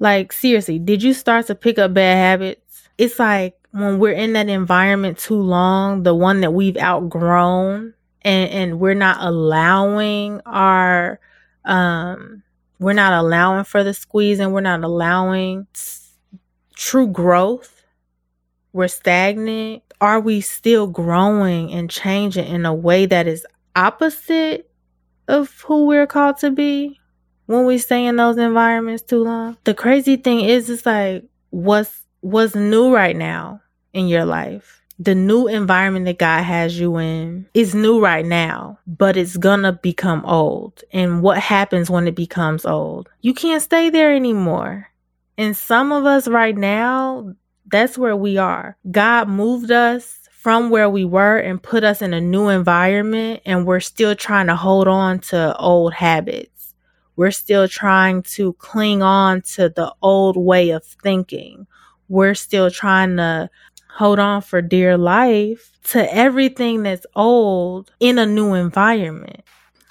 Like, 0.00 0.32
seriously, 0.32 0.80
did 0.80 1.00
you 1.00 1.12
start 1.14 1.46
to 1.46 1.54
pick 1.54 1.78
up 1.78 1.94
bad 1.94 2.16
habits? 2.16 2.88
It's 2.96 3.20
like 3.20 3.57
when 3.72 3.98
we're 3.98 4.12
in 4.12 4.32
that 4.32 4.48
environment 4.48 5.18
too 5.18 5.40
long, 5.40 6.02
the 6.02 6.14
one 6.14 6.40
that 6.40 6.52
we've 6.52 6.76
outgrown 6.76 7.94
and, 8.22 8.50
and 8.50 8.80
we're 8.80 8.94
not 8.94 9.18
allowing 9.20 10.40
our, 10.46 11.20
um, 11.64 12.42
we're 12.78 12.92
not 12.92 13.12
allowing 13.12 13.64
for 13.64 13.84
the 13.84 13.94
squeeze 13.94 14.40
and 14.40 14.52
we're 14.52 14.60
not 14.60 14.82
allowing 14.84 15.66
true 16.74 17.08
growth. 17.08 17.82
We're 18.72 18.88
stagnant. 18.88 19.82
Are 20.00 20.20
we 20.20 20.40
still 20.40 20.86
growing 20.86 21.72
and 21.72 21.90
changing 21.90 22.46
in 22.46 22.64
a 22.64 22.74
way 22.74 23.06
that 23.06 23.26
is 23.26 23.44
opposite 23.74 24.70
of 25.26 25.60
who 25.62 25.86
we're 25.86 26.06
called 26.06 26.38
to 26.38 26.50
be 26.50 26.98
when 27.46 27.64
we 27.64 27.78
stay 27.78 28.06
in 28.06 28.16
those 28.16 28.38
environments 28.38 29.02
too 29.02 29.24
long? 29.24 29.56
The 29.64 29.74
crazy 29.74 30.16
thing 30.16 30.40
is, 30.40 30.70
it's 30.70 30.86
like, 30.86 31.24
what's 31.50 32.02
what's 32.20 32.54
new 32.54 32.94
right 32.94 33.16
now 33.16 33.60
in 33.92 34.08
your 34.08 34.24
life. 34.24 34.82
The 34.98 35.14
new 35.14 35.46
environment 35.46 36.06
that 36.06 36.18
God 36.18 36.42
has 36.42 36.78
you 36.78 36.98
in 36.98 37.46
is 37.54 37.74
new 37.74 38.00
right 38.00 38.26
now, 38.26 38.80
but 38.86 39.16
it's 39.16 39.36
gonna 39.36 39.72
become 39.72 40.24
old. 40.26 40.82
And 40.92 41.22
what 41.22 41.38
happens 41.38 41.88
when 41.88 42.08
it 42.08 42.16
becomes 42.16 42.64
old? 42.64 43.08
You 43.20 43.32
can't 43.32 43.62
stay 43.62 43.90
there 43.90 44.12
anymore. 44.12 44.88
And 45.36 45.56
some 45.56 45.92
of 45.92 46.04
us 46.04 46.26
right 46.26 46.56
now, 46.56 47.32
that's 47.70 47.96
where 47.96 48.16
we 48.16 48.38
are. 48.38 48.76
God 48.90 49.28
moved 49.28 49.70
us 49.70 50.18
from 50.32 50.70
where 50.70 50.90
we 50.90 51.04
were 51.04 51.38
and 51.38 51.62
put 51.62 51.84
us 51.84 52.02
in 52.02 52.12
a 52.12 52.20
new 52.20 52.48
environment, 52.48 53.40
and 53.46 53.66
we're 53.66 53.78
still 53.80 54.16
trying 54.16 54.48
to 54.48 54.56
hold 54.56 54.88
on 54.88 55.20
to 55.20 55.56
old 55.58 55.92
habits. 55.94 56.74
We're 57.14 57.30
still 57.30 57.68
trying 57.68 58.22
to 58.34 58.52
cling 58.54 59.02
on 59.02 59.42
to 59.54 59.68
the 59.68 59.94
old 60.02 60.36
way 60.36 60.70
of 60.70 60.84
thinking 60.84 61.68
we're 62.08 62.34
still 62.34 62.70
trying 62.70 63.16
to 63.16 63.50
hold 63.88 64.18
on 64.18 64.42
for 64.42 64.62
dear 64.62 64.96
life 64.96 65.72
to 65.82 66.14
everything 66.14 66.82
that's 66.82 67.06
old 67.16 67.90
in 68.00 68.18
a 68.18 68.26
new 68.26 68.54
environment. 68.54 69.42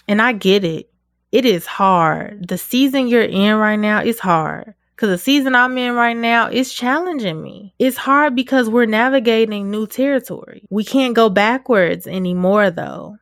And 0.08 0.22
I 0.22 0.32
get 0.32 0.64
it. 0.64 0.90
It 1.32 1.46
is 1.46 1.66
hard. 1.66 2.48
The 2.48 2.58
season 2.58 3.08
you're 3.08 3.22
in 3.24 3.56
right 3.56 3.76
now 3.76 4.02
is 4.02 4.20
hard. 4.20 4.74
Cause 4.96 5.10
the 5.10 5.18
season 5.20 5.54
I'm 5.54 5.78
in 5.78 5.94
right 5.94 6.18
now 6.18 6.50
is 6.50 6.74
challenging 6.74 7.44
me. 7.44 7.76
It's 7.78 7.98
hard 7.98 8.36
because 8.36 8.68
we're 8.68 8.88
navigating 8.88 9.70
new 9.70 9.86
territory. 9.86 10.66
We 10.72 10.84
can't 10.84 11.14
go 11.14 11.30
backwards 11.30 12.08
anymore 12.08 12.72
though. 12.72 13.18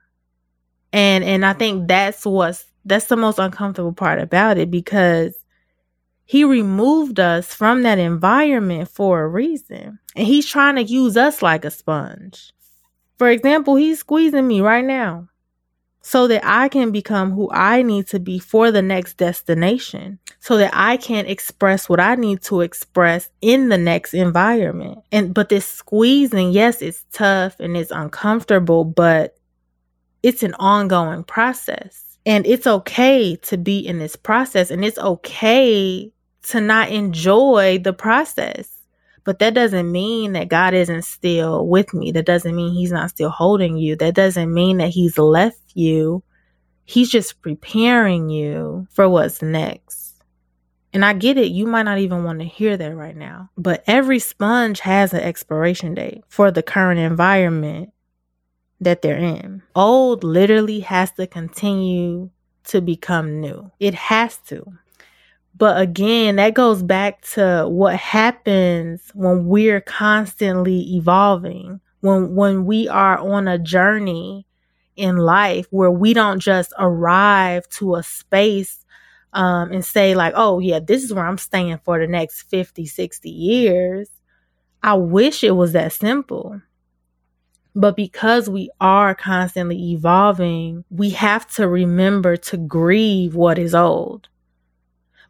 And 0.93 1.25
and 1.25 1.45
I 1.45 1.51
think 1.51 1.89
that's 1.89 2.25
what's 2.25 2.63
that's 2.85 3.07
the 3.07 3.17
most 3.17 3.39
uncomfortable 3.39 3.91
part 3.91 4.21
about 4.21 4.57
it 4.57 4.71
because 4.71 5.35
he 6.25 6.43
removed 6.43 7.19
us 7.19 7.53
from 7.53 7.83
that 7.83 7.99
environment 7.99 8.89
for 8.89 9.21
a 9.21 9.27
reason. 9.27 9.99
And 10.15 10.27
he's 10.27 10.47
trying 10.47 10.75
to 10.75 10.83
use 10.83 11.15
us 11.15 11.41
like 11.41 11.63
a 11.63 11.71
sponge. 11.71 12.51
For 13.17 13.29
example, 13.29 13.75
he's 13.75 13.99
squeezing 13.99 14.47
me 14.47 14.59
right 14.59 14.83
now 14.83 15.29
so 16.01 16.27
that 16.27 16.41
I 16.43 16.67
can 16.69 16.91
become 16.91 17.31
who 17.31 17.49
I 17.51 17.81
need 17.81 18.07
to 18.07 18.19
be 18.19 18.37
for 18.37 18.69
the 18.69 18.81
next 18.81 19.17
destination, 19.17 20.19
so 20.39 20.57
that 20.57 20.69
I 20.73 20.97
can 20.97 21.25
express 21.25 21.89
what 21.89 21.99
I 21.99 22.13
need 22.13 22.43
to 22.43 22.61
express 22.61 23.29
in 23.41 23.69
the 23.69 23.77
next 23.77 24.13
environment. 24.13 24.99
And 25.11 25.33
but 25.33 25.49
this 25.49 25.65
squeezing, 25.65 26.51
yes, 26.51 26.81
it's 26.81 27.05
tough 27.11 27.59
and 27.59 27.75
it's 27.75 27.89
uncomfortable, 27.91 28.83
but 28.83 29.37
it's 30.21 30.43
an 30.43 30.53
ongoing 30.55 31.23
process. 31.23 32.17
And 32.25 32.45
it's 32.47 32.67
okay 32.67 33.35
to 33.43 33.57
be 33.57 33.79
in 33.79 33.99
this 33.99 34.15
process 34.15 34.71
and 34.71 34.83
it's 34.83 34.97
okay 34.97 36.11
to 36.49 36.61
not 36.61 36.89
enjoy 36.89 37.79
the 37.79 37.93
process. 37.93 38.69
But 39.23 39.39
that 39.39 39.55
doesn't 39.55 39.91
mean 39.91 40.33
that 40.33 40.49
God 40.49 40.75
isn't 40.75 41.01
still 41.01 41.67
with 41.67 41.93
me. 41.93 42.11
That 42.11 42.27
doesn't 42.27 42.55
mean 42.55 42.73
He's 42.73 42.91
not 42.91 43.09
still 43.09 43.29
holding 43.31 43.75
you. 43.75 43.95
That 43.95 44.13
doesn't 44.13 44.53
mean 44.53 44.77
that 44.77 44.89
He's 44.89 45.17
left 45.17 45.61
you. 45.73 46.23
He's 46.85 47.09
just 47.09 47.41
preparing 47.41 48.29
you 48.29 48.87
for 48.91 49.09
what's 49.09 49.41
next. 49.41 50.21
And 50.93 51.03
I 51.03 51.13
get 51.13 51.37
it. 51.37 51.51
You 51.51 51.65
might 51.65 51.83
not 51.83 51.97
even 51.97 52.23
want 52.23 52.39
to 52.39 52.45
hear 52.45 52.77
that 52.77 52.95
right 52.95 53.17
now. 53.17 53.49
But 53.57 53.83
every 53.87 54.19
sponge 54.19 54.79
has 54.81 55.13
an 55.13 55.21
expiration 55.21 55.95
date 55.95 56.23
for 56.29 56.51
the 56.51 56.63
current 56.63 56.99
environment 56.99 57.91
that 58.79 59.01
they're 59.01 59.17
in. 59.17 59.63
Old 59.75 60.23
literally 60.23 60.81
has 60.81 61.11
to 61.13 61.25
continue 61.25 62.29
to 62.65 62.79
become 62.79 63.41
new. 63.41 63.71
It 63.79 63.95
has 63.95 64.37
to. 64.47 64.71
But 65.57 65.79
again, 65.79 66.35
that 66.35 66.53
goes 66.53 66.83
back 66.83 67.21
to 67.33 67.65
what 67.69 67.95
happens 67.95 69.09
when 69.13 69.45
we're 69.45 69.79
constantly 69.79 70.95
evolving, 70.95 71.79
when 72.01 72.35
when 72.35 72.65
we 72.65 72.89
are 72.89 73.17
on 73.17 73.47
a 73.47 73.57
journey 73.57 74.45
in 74.97 75.17
life 75.17 75.67
where 75.69 75.91
we 75.91 76.13
don't 76.13 76.39
just 76.39 76.73
arrive 76.77 77.67
to 77.69 77.95
a 77.95 78.03
space 78.03 78.85
um, 79.31 79.71
and 79.71 79.85
say 79.85 80.13
like, 80.13 80.33
"Oh 80.35 80.59
yeah, 80.59 80.79
this 80.79 81.03
is 81.03 81.13
where 81.13 81.25
I'm 81.25 81.37
staying 81.37 81.79
for 81.85 81.99
the 81.99 82.07
next 82.07 82.43
50, 82.43 82.85
60 82.85 83.29
years." 83.29 84.09
I 84.83 84.95
wish 84.95 85.43
it 85.43 85.51
was 85.51 85.71
that 85.71 85.93
simple. 85.93 86.61
But 87.73 87.95
because 87.95 88.49
we 88.49 88.69
are 88.79 89.15
constantly 89.15 89.91
evolving, 89.93 90.85
we 90.89 91.11
have 91.11 91.47
to 91.55 91.67
remember 91.67 92.37
to 92.37 92.57
grieve 92.57 93.35
what 93.35 93.57
is 93.57 93.73
old 93.73 94.27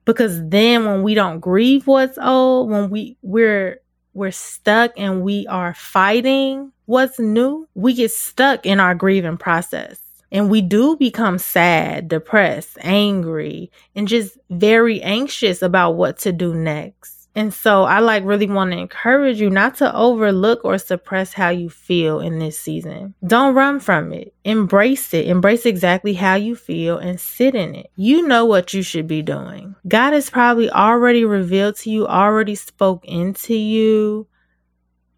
because 0.05 0.41
then 0.47 0.85
when 0.85 1.03
we 1.03 1.13
don't 1.13 1.39
grieve 1.39 1.87
what's 1.87 2.17
old 2.17 2.69
when 2.69 2.89
we 2.89 3.17
we're 3.21 3.81
we're 4.13 4.31
stuck 4.31 4.91
and 4.97 5.23
we 5.23 5.45
are 5.47 5.73
fighting 5.73 6.71
what's 6.85 7.19
new 7.19 7.67
we 7.75 7.93
get 7.93 8.11
stuck 8.11 8.65
in 8.65 8.79
our 8.79 8.95
grieving 8.95 9.37
process. 9.37 9.99
And 10.31 10.49
we 10.49 10.61
do 10.61 10.97
become 10.97 11.37
sad 11.37 12.07
depressed 12.09 12.77
angry 12.81 13.71
and 13.95 14.07
just 14.07 14.37
very 14.49 15.01
anxious 15.01 15.61
about 15.61 15.91
what 15.91 16.17
to 16.19 16.33
do 16.33 16.53
next 16.53 17.14
and 17.35 17.53
so 17.53 17.83
I 17.83 17.99
like 17.99 18.23
really 18.23 18.47
want 18.47 18.71
to 18.71 18.77
encourage 18.77 19.41
you 19.41 19.49
not 19.49 19.75
to 19.75 19.93
overlook 19.93 20.63
or 20.63 20.77
suppress 20.77 21.33
how 21.33 21.49
you 21.49 21.69
feel 21.69 22.21
in 22.21 22.39
this 22.39 22.57
season. 22.57 23.13
Don't 23.27 23.53
run 23.53 23.81
from 23.81 24.13
it. 24.13 24.33
Embrace 24.45 25.13
it. 25.13 25.27
Embrace 25.27 25.65
exactly 25.65 26.13
how 26.13 26.35
you 26.35 26.55
feel 26.55 26.97
and 26.97 27.19
sit 27.19 27.53
in 27.53 27.75
it. 27.75 27.91
You 27.97 28.25
know 28.25 28.45
what 28.45 28.73
you 28.73 28.81
should 28.81 29.07
be 29.07 29.21
doing. 29.21 29.75
God 29.85 30.13
has 30.13 30.29
probably 30.29 30.69
already 30.69 31.25
revealed 31.25 31.75
to 31.77 31.89
you, 31.89 32.07
already 32.07 32.55
spoke 32.55 33.03
into 33.03 33.53
you 33.53 34.27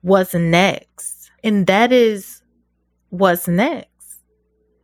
what's 0.01 0.33
next. 0.33 1.29
And 1.43 1.67
that 1.67 1.91
is 1.91 2.41
what's 3.09 3.47
next. 3.47 3.88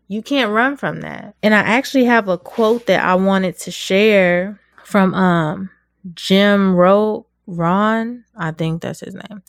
You 0.07 0.21
can't 0.21 0.51
run 0.51 0.77
from 0.77 1.01
that. 1.01 1.33
And 1.41 1.55
I 1.55 1.59
actually 1.59 2.05
have 2.05 2.27
a 2.27 2.37
quote 2.37 2.85
that 2.85 3.03
I 3.03 3.15
wanted 3.15 3.57
to 3.59 3.71
share 3.71 4.59
from 4.83 5.15
um 5.15 5.71
Jim 6.13 6.75
Rohn, 6.75 7.25
Ron, 7.47 8.25
I 8.35 8.51
think 8.51 8.81
that's 8.81 9.01
his 9.01 9.15
name. 9.15 9.43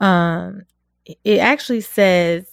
Um, 0.00 0.62
it 1.24 1.38
actually 1.38 1.80
says, 1.82 2.46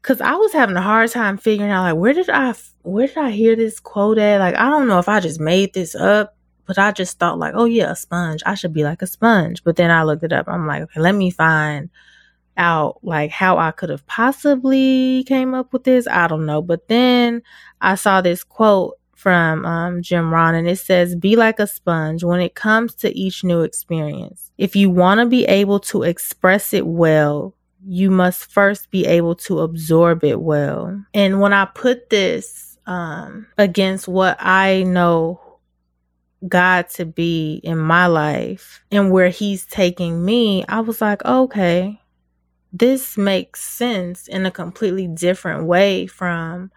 because 0.00 0.20
I 0.20 0.34
was 0.34 0.52
having 0.52 0.76
a 0.76 0.82
hard 0.82 1.10
time 1.10 1.36
figuring 1.36 1.70
out 1.70 1.82
like 1.82 1.96
where 1.96 2.12
did 2.12 2.30
I 2.30 2.54
where 2.82 3.08
did 3.08 3.18
I 3.18 3.30
hear 3.32 3.56
this 3.56 3.80
quote 3.80 4.18
at? 4.18 4.38
Like 4.38 4.54
I 4.54 4.68
don't 4.68 4.86
know 4.86 5.00
if 5.00 5.08
I 5.08 5.18
just 5.18 5.40
made 5.40 5.74
this 5.74 5.96
up, 5.96 6.36
but 6.64 6.78
I 6.78 6.92
just 6.92 7.18
thought 7.18 7.38
like, 7.38 7.54
oh 7.56 7.64
yeah, 7.64 7.90
a 7.90 7.96
sponge. 7.96 8.42
I 8.46 8.54
should 8.54 8.72
be 8.72 8.84
like 8.84 9.02
a 9.02 9.06
sponge. 9.06 9.64
But 9.64 9.76
then 9.76 9.90
I 9.90 10.04
looked 10.04 10.22
it 10.22 10.32
up. 10.32 10.46
I'm 10.48 10.66
like, 10.66 10.82
okay, 10.82 11.00
let 11.00 11.14
me 11.16 11.30
find 11.30 11.90
out 12.56 13.00
like 13.02 13.30
how 13.30 13.58
I 13.58 13.72
could 13.72 13.90
have 13.90 14.06
possibly 14.06 15.24
came 15.24 15.54
up 15.54 15.72
with 15.72 15.84
this. 15.84 16.06
I 16.06 16.28
don't 16.28 16.46
know. 16.46 16.62
But 16.62 16.86
then 16.86 17.42
I 17.80 17.96
saw 17.96 18.20
this 18.20 18.44
quote 18.44 18.94
from 19.16 19.64
um, 19.64 20.02
Jim 20.02 20.32
Rohn, 20.32 20.54
and 20.54 20.68
it 20.68 20.78
says, 20.78 21.16
Be 21.16 21.36
like 21.36 21.58
a 21.58 21.66
sponge 21.66 22.22
when 22.22 22.40
it 22.40 22.54
comes 22.54 22.94
to 22.96 23.18
each 23.18 23.42
new 23.42 23.62
experience. 23.62 24.52
If 24.58 24.76
you 24.76 24.90
want 24.90 25.20
to 25.20 25.26
be 25.26 25.46
able 25.46 25.80
to 25.80 26.02
express 26.02 26.74
it 26.74 26.86
well, 26.86 27.54
you 27.84 28.10
must 28.10 28.52
first 28.52 28.90
be 28.90 29.06
able 29.06 29.34
to 29.36 29.60
absorb 29.60 30.22
it 30.22 30.40
well. 30.40 31.02
And 31.14 31.40
when 31.40 31.54
I 31.54 31.64
put 31.64 32.10
this 32.10 32.76
um, 32.86 33.46
against 33.56 34.06
what 34.06 34.36
I 34.38 34.82
know 34.82 35.40
God 36.46 36.90
to 36.90 37.06
be 37.06 37.60
in 37.64 37.78
my 37.78 38.06
life 38.06 38.84
and 38.92 39.10
where 39.10 39.30
He's 39.30 39.64
taking 39.64 40.26
me, 40.26 40.62
I 40.68 40.80
was 40.80 41.00
like, 41.00 41.24
okay, 41.24 42.02
this 42.70 43.16
makes 43.16 43.62
sense 43.62 44.28
in 44.28 44.44
a 44.44 44.50
completely 44.50 45.08
different 45.08 45.64
way 45.64 46.06
from 46.06 46.70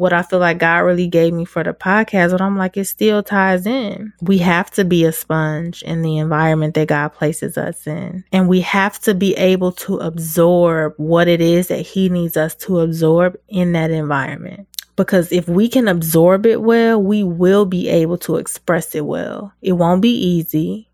what 0.00 0.14
I 0.14 0.22
feel 0.22 0.38
like 0.38 0.56
God 0.56 0.78
really 0.78 1.08
gave 1.08 1.34
me 1.34 1.44
for 1.44 1.62
the 1.62 1.74
podcast, 1.74 2.30
but 2.30 2.40
I'm 2.40 2.56
like, 2.56 2.78
it 2.78 2.86
still 2.86 3.22
ties 3.22 3.66
in. 3.66 4.14
We 4.22 4.38
have 4.38 4.70
to 4.70 4.84
be 4.84 5.04
a 5.04 5.12
sponge 5.12 5.82
in 5.82 6.00
the 6.00 6.16
environment 6.16 6.72
that 6.74 6.88
God 6.88 7.08
places 7.10 7.58
us 7.58 7.86
in. 7.86 8.24
And 8.32 8.48
we 8.48 8.62
have 8.62 8.98
to 9.00 9.12
be 9.12 9.36
able 9.36 9.72
to 9.72 9.98
absorb 9.98 10.94
what 10.96 11.28
it 11.28 11.42
is 11.42 11.68
that 11.68 11.82
He 11.82 12.08
needs 12.08 12.38
us 12.38 12.54
to 12.56 12.80
absorb 12.80 13.38
in 13.46 13.72
that 13.72 13.90
environment. 13.90 14.66
Because 14.96 15.32
if 15.32 15.46
we 15.46 15.68
can 15.68 15.86
absorb 15.86 16.46
it 16.46 16.62
well, 16.62 17.02
we 17.02 17.22
will 17.22 17.66
be 17.66 17.90
able 17.90 18.16
to 18.18 18.36
express 18.36 18.94
it 18.94 19.04
well. 19.04 19.52
It 19.60 19.72
won't 19.72 20.00
be 20.00 20.14
easy. 20.14 20.88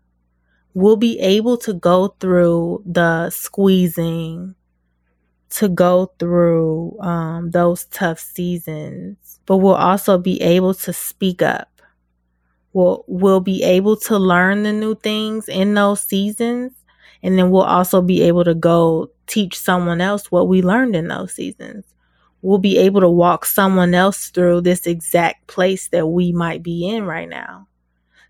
We'll 0.73 0.97
be 0.97 1.17
able 1.21 1.55
to 1.59 1.73
go 1.73 2.09
through 2.19 2.83
the 2.85 3.29
squeezing, 3.29 4.53
to 5.49 5.69
go 5.69 6.11
through 6.19 6.97
um, 6.99 7.51
those 7.51 7.85
tough 7.85 8.19
seasons, 8.19 9.39
but 9.45 9.57
we'll 9.57 9.75
also 9.75 10.17
be 10.17 10.41
able 10.41 10.73
to 10.73 10.93
speak 10.93 11.41
up. 11.41 11.69
We'll, 12.73 13.05
we'll 13.07 13.39
be 13.39 13.63
able 13.63 13.97
to 13.97 14.17
learn 14.17 14.63
the 14.63 14.73
new 14.73 14.95
things 14.95 15.49
in 15.49 15.73
those 15.73 16.01
seasons. 16.01 16.73
And 17.23 17.37
then 17.37 17.49
we'll 17.49 17.63
also 17.63 18.01
be 18.01 18.21
able 18.23 18.43
to 18.43 18.53
go 18.53 19.09
teach 19.25 19.57
someone 19.57 20.01
else 20.01 20.31
what 20.31 20.47
we 20.47 20.61
learned 20.61 20.95
in 20.95 21.07
those 21.07 21.33
seasons. 21.33 21.85
We'll 22.41 22.59
be 22.59 22.77
able 22.77 23.01
to 23.01 23.09
walk 23.09 23.45
someone 23.45 23.95
else 23.95 24.29
through 24.29 24.61
this 24.61 24.85
exact 24.85 25.47
place 25.47 25.87
that 25.89 26.07
we 26.07 26.31
might 26.31 26.61
be 26.61 26.87
in 26.87 27.05
right 27.05 27.27
now. 27.27 27.67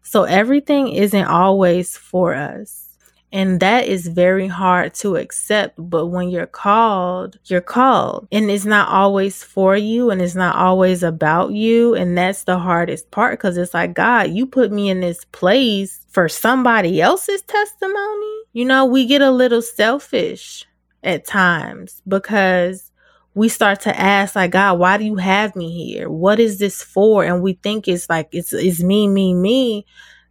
So 0.01 0.23
everything 0.23 0.87
isn't 0.89 1.25
always 1.25 1.97
for 1.97 2.33
us 2.33 2.86
and 3.31 3.59
that 3.59 3.87
is 3.87 4.07
very 4.07 4.47
hard 4.47 4.93
to 4.95 5.17
accept. 5.17 5.75
But 5.77 6.07
when 6.07 6.29
you're 6.29 6.47
called, 6.47 7.37
you're 7.45 7.61
called. 7.61 8.27
And 8.31 8.49
it's 8.49 8.65
not 8.65 8.87
always 8.87 9.43
for 9.43 9.75
you 9.75 10.09
and 10.09 10.21
it's 10.21 10.35
not 10.35 10.55
always 10.55 11.03
about 11.03 11.51
you. 11.51 11.93
And 11.93 12.17
that's 12.17 12.43
the 12.43 12.57
hardest 12.57 13.11
part 13.11 13.37
because 13.37 13.57
it's 13.57 13.73
like, 13.73 13.93
God, 13.93 14.29
you 14.29 14.45
put 14.47 14.71
me 14.71 14.89
in 14.89 15.01
this 15.01 15.25
place 15.25 16.05
for 16.09 16.29
somebody 16.29 17.01
else's 17.01 17.41
testimony. 17.41 18.33
You 18.53 18.65
know, 18.65 18.85
we 18.85 19.05
get 19.05 19.21
a 19.21 19.31
little 19.31 19.61
selfish 19.61 20.65
at 21.03 21.25
times 21.25 22.01
because 22.07 22.91
we 23.33 23.49
start 23.49 23.81
to 23.81 23.95
ask 23.95 24.35
like 24.35 24.49
god 24.49 24.79
why 24.79 24.97
do 24.97 25.05
you 25.05 25.15
have 25.15 25.55
me 25.55 25.71
here 25.71 26.09
what 26.09 26.39
is 26.39 26.57
this 26.57 26.81
for 26.81 27.23
and 27.23 27.43
we 27.43 27.53
think 27.53 27.87
it's 27.87 28.09
like 28.09 28.27
it's 28.31 28.51
it's 28.51 28.81
me 28.81 29.07
me 29.07 29.31
me 29.35 29.85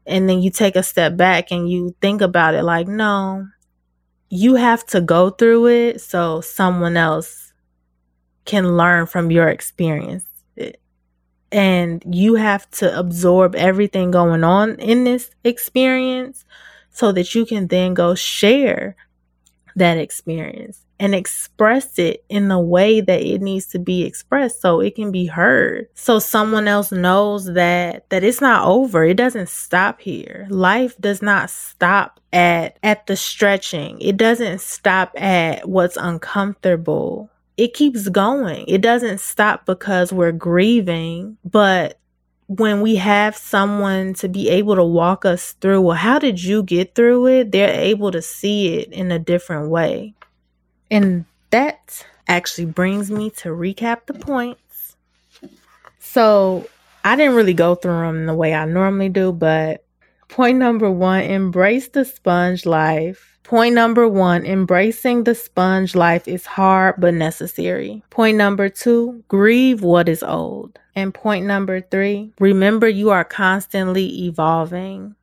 and 0.06 0.28
then 0.28 0.40
you 0.40 0.50
take 0.50 0.76
a 0.76 0.82
step 0.82 1.16
back 1.16 1.50
and 1.50 1.70
you 1.70 1.94
think 2.00 2.20
about 2.20 2.54
it 2.54 2.62
like, 2.62 2.86
no, 2.86 3.46
you 4.28 4.54
have 4.54 4.86
to 4.86 5.00
go 5.00 5.30
through 5.30 5.66
it 5.66 6.00
so 6.00 6.40
someone 6.40 6.96
else 6.96 7.52
can 8.44 8.76
learn 8.76 9.06
from 9.06 9.30
your 9.30 9.48
experience. 9.48 10.24
And 11.52 12.02
you 12.10 12.34
have 12.34 12.70
to 12.72 12.98
absorb 12.98 13.54
everything 13.54 14.10
going 14.10 14.44
on 14.44 14.76
in 14.76 15.04
this 15.04 15.30
experience 15.44 16.44
so 16.90 17.12
that 17.12 17.34
you 17.34 17.46
can 17.46 17.68
then 17.68 17.94
go 17.94 18.14
share 18.14 18.96
that 19.74 19.98
experience 19.98 20.85
and 20.98 21.14
express 21.14 21.98
it 21.98 22.24
in 22.28 22.48
the 22.48 22.58
way 22.58 23.00
that 23.00 23.20
it 23.20 23.40
needs 23.40 23.66
to 23.66 23.78
be 23.78 24.04
expressed 24.04 24.60
so 24.60 24.80
it 24.80 24.94
can 24.94 25.12
be 25.12 25.26
heard. 25.26 25.88
So 25.94 26.18
someone 26.18 26.68
else 26.68 26.92
knows 26.92 27.46
that 27.52 28.08
that 28.10 28.24
it's 28.24 28.40
not 28.40 28.66
over. 28.66 29.04
It 29.04 29.16
doesn't 29.16 29.48
stop 29.48 30.00
here. 30.00 30.46
Life 30.50 30.96
does 30.98 31.22
not 31.22 31.50
stop 31.50 32.20
at 32.32 32.78
at 32.82 33.06
the 33.06 33.16
stretching. 33.16 34.00
It 34.00 34.16
doesn't 34.16 34.60
stop 34.60 35.12
at 35.20 35.68
what's 35.68 35.96
uncomfortable. 35.96 37.30
It 37.56 37.74
keeps 37.74 38.08
going. 38.08 38.66
It 38.68 38.82
doesn't 38.82 39.20
stop 39.20 39.66
because 39.66 40.12
we're 40.12 40.32
grieving 40.32 41.38
but 41.44 41.98
when 42.48 42.80
we 42.80 42.96
have 42.96 43.36
someone 43.36 44.14
to 44.14 44.28
be 44.28 44.48
able 44.48 44.76
to 44.76 44.84
walk 44.84 45.24
us 45.24 45.52
through, 45.60 45.80
well, 45.80 45.96
how 45.96 46.18
did 46.18 46.42
you 46.42 46.62
get 46.62 46.94
through 46.94 47.26
it? 47.26 47.52
They're 47.52 47.80
able 47.80 48.12
to 48.12 48.22
see 48.22 48.74
it 48.74 48.92
in 48.92 49.10
a 49.10 49.18
different 49.18 49.68
way. 49.68 50.14
And 50.90 51.24
that 51.50 52.04
actually 52.28 52.66
brings 52.66 53.10
me 53.10 53.30
to 53.30 53.48
recap 53.48 54.06
the 54.06 54.14
points. 54.14 54.96
So 55.98 56.68
I 57.04 57.16
didn't 57.16 57.34
really 57.34 57.54
go 57.54 57.74
through 57.74 58.00
them 58.00 58.26
the 58.26 58.34
way 58.34 58.54
I 58.54 58.64
normally 58.64 59.08
do, 59.08 59.32
but 59.32 59.84
point 60.28 60.58
number 60.58 60.90
one 60.90 61.22
embrace 61.22 61.88
the 61.88 62.04
sponge 62.04 62.66
life. 62.66 63.38
Point 63.42 63.74
number 63.74 64.08
one 64.08 64.44
embracing 64.44 65.24
the 65.24 65.34
sponge 65.34 65.94
life 65.94 66.26
is 66.26 66.46
hard 66.46 66.96
but 66.98 67.14
necessary. 67.14 68.02
Point 68.10 68.36
number 68.36 68.68
two 68.68 69.22
grieve 69.28 69.82
what 69.82 70.08
is 70.08 70.22
old. 70.22 70.78
And 70.96 71.12
point 71.12 71.46
number 71.46 71.80
three 71.80 72.32
remember 72.40 72.88
you 72.88 73.10
are 73.10 73.24
constantly 73.24 74.24
evolving 74.24 75.14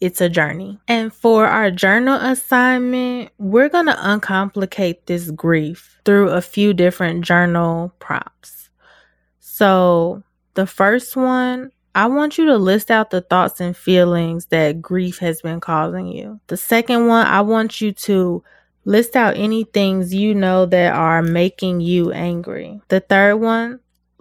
it's 0.00 0.20
a 0.20 0.28
journey. 0.28 0.78
And 0.88 1.12
for 1.12 1.46
our 1.46 1.70
journal 1.70 2.18
assignment, 2.20 3.30
we're 3.38 3.68
going 3.68 3.86
to 3.86 3.92
uncomplicate 3.92 5.06
this 5.06 5.30
grief 5.30 6.00
through 6.04 6.30
a 6.30 6.40
few 6.40 6.72
different 6.72 7.24
journal 7.24 7.94
prompts. 7.98 8.70
So, 9.40 10.22
the 10.54 10.66
first 10.66 11.16
one, 11.16 11.70
I 11.94 12.06
want 12.06 12.38
you 12.38 12.46
to 12.46 12.56
list 12.56 12.90
out 12.90 13.10
the 13.10 13.20
thoughts 13.20 13.60
and 13.60 13.76
feelings 13.76 14.46
that 14.46 14.80
grief 14.80 15.18
has 15.18 15.42
been 15.42 15.60
causing 15.60 16.06
you. 16.06 16.40
The 16.46 16.56
second 16.56 17.06
one, 17.08 17.26
I 17.26 17.40
want 17.42 17.80
you 17.80 17.92
to 17.92 18.42
list 18.84 19.16
out 19.16 19.36
any 19.36 19.64
things 19.64 20.14
you 20.14 20.34
know 20.34 20.66
that 20.66 20.94
are 20.94 21.22
making 21.22 21.80
you 21.80 22.12
angry. 22.12 22.80
The 22.88 23.00
third 23.00 23.36
one, 23.36 23.80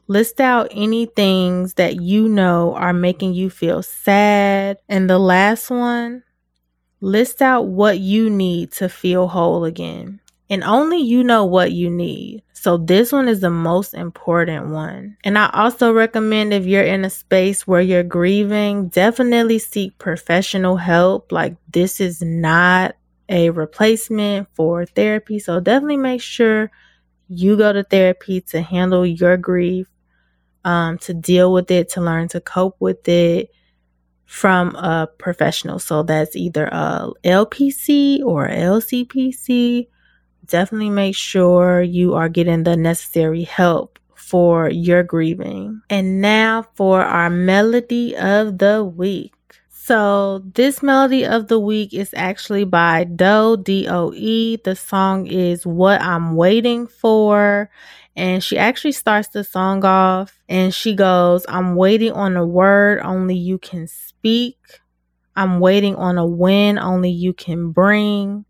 List 0.10 0.42
out 0.42 0.70
any 0.72 1.06
things 1.06 1.76
that 1.76 2.02
you 2.02 2.28
know 2.28 2.74
are 2.74 2.94
making 2.94 3.36
you 3.36 3.52
feel 3.52 3.84
sad. 3.84 4.80
And 4.90 5.08
the 5.08 5.20
last 5.20 5.70
one, 5.70 6.24
list 7.00 7.44
out 7.44 7.68
what 7.68 8.00
you 8.00 8.28
need 8.28 8.72
to 8.72 8.90
feel 8.90 9.28
whole 9.28 9.66
again. 9.66 10.20
And 10.50 10.64
only 10.64 10.98
you 10.98 11.24
know 11.24 11.46
what 11.46 11.74
you 11.74 11.92
need. 11.92 12.42
So 12.54 12.76
this 12.78 13.12
one 13.12 13.28
is 13.28 13.42
the 13.42 13.52
most 13.52 13.94
important 13.94 14.70
one. 14.70 15.16
And 15.24 15.38
I 15.38 15.52
also 15.54 15.94
recommend 15.94 16.56
if 16.56 16.66
you're 16.66 16.82
in 16.82 17.06
a 17.06 17.12
space 17.12 17.68
where 17.68 17.80
you're 17.80 18.02
grieving, 18.02 18.88
definitely 18.88 19.60
seek 19.60 19.96
professional 20.00 20.78
help. 20.78 21.32
Like 21.32 21.56
this 21.72 22.02
is 22.02 22.20
not 22.24 22.96
a 23.30 23.52
replacement 23.52 24.48
for 24.56 24.88
therapy. 24.88 25.38
So 25.38 25.60
definitely 25.60 25.98
make 25.98 26.24
sure 26.24 26.72
you 27.28 27.56
go 27.56 27.72
to 27.72 27.84
therapy 27.84 28.42
to 28.42 28.62
handle 28.64 29.06
your 29.06 29.38
grief 29.38 29.86
um, 30.66 30.98
to 31.00 31.14
deal 31.14 31.54
with 31.54 31.72
it, 31.72 31.90
to 31.90 32.02
learn 32.02 32.28
to 32.30 32.42
cope 32.42 32.76
with 32.80 33.08
it 33.08 33.52
from 34.26 34.76
a 34.76 35.08
professional. 35.18 35.80
So 35.80 36.04
that's 36.04 36.36
either 36.36 36.66
a 36.66 37.10
LPC 37.24 38.22
or 38.24 38.48
LCPC. 38.48 39.88
Definitely 40.46 40.92
make 40.92 41.16
sure 41.16 41.82
you 41.82 42.14
are 42.14 42.30
getting 42.30 42.64
the 42.64 42.78
necessary 42.78 43.44
help 43.44 43.98
for 44.16 44.70
your 44.70 45.02
grieving. 45.02 45.82
And 45.90 46.22
now 46.22 46.68
for 46.76 47.02
our 47.02 47.30
melody 47.30 48.16
of 48.16 48.60
the 48.60 48.84
week. 48.84 49.34
So 49.70 50.44
this 50.54 50.84
melody 50.84 51.26
of 51.26 51.48
the 51.48 51.60
week 51.60 51.96
is 51.96 52.14
actually 52.16 52.66
by 52.66 53.06
Doe 53.06 53.56
D 53.56 53.88
O 53.90 54.14
E. 54.14 54.58
The 54.58 54.76
song 54.76 55.26
is 55.26 55.66
What 55.66 56.00
I'm 56.02 56.36
Waiting 56.36 56.86
For. 56.86 57.72
And 58.20 58.44
she 58.44 58.58
actually 58.58 58.92
starts 58.92 59.30
the 59.30 59.46
song 59.46 59.86
off 59.86 60.38
and 60.50 60.76
she 60.76 60.94
goes, 60.94 61.46
I'm 61.48 61.76
waiting 61.78 62.12
on 62.12 62.36
a 62.36 62.46
word 62.46 63.00
only 63.00 63.38
you 63.38 63.58
can 63.58 63.88
speak. 63.88 64.58
I'm 65.38 65.62
waiting 65.62 65.96
on 65.96 66.18
a 66.18 66.26
win 66.26 66.78
only 66.78 67.12
you 67.12 67.32
can 67.32 67.72
bring. 67.72 68.44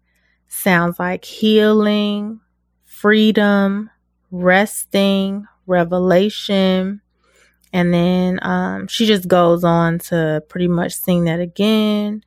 Sounds 0.48 0.98
like 0.98 1.24
healing, 1.24 2.40
freedom, 2.84 3.92
resting, 4.32 5.46
revelation. 5.68 7.02
And 7.72 7.94
then 7.94 8.40
um, 8.42 8.88
she 8.88 9.06
just 9.06 9.28
goes 9.28 9.64
on 9.64 10.00
to 10.00 10.44
pretty 10.50 10.68
much 10.68 10.96
sing 10.96 11.26
that 11.26 11.40
again. 11.40 12.24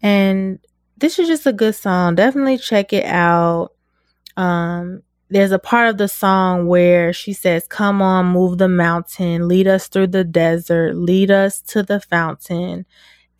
And 0.00 0.60
this 0.96 1.18
is 1.18 1.28
just 1.28 1.46
a 1.46 1.52
good 1.52 1.74
song. 1.74 2.14
Definitely 2.14 2.56
check 2.56 2.94
it 2.94 3.04
out. 3.04 3.72
Um, 4.38 5.02
there's 5.34 5.50
a 5.50 5.58
part 5.58 5.88
of 5.88 5.98
the 5.98 6.06
song 6.06 6.68
where 6.68 7.12
she 7.12 7.32
says, 7.32 7.66
Come 7.66 8.00
on, 8.00 8.26
move 8.26 8.56
the 8.56 8.68
mountain, 8.68 9.48
lead 9.48 9.66
us 9.66 9.88
through 9.88 10.06
the 10.06 10.22
desert, 10.22 10.94
lead 10.94 11.32
us 11.32 11.60
to 11.62 11.82
the 11.82 12.00
fountain. 12.00 12.86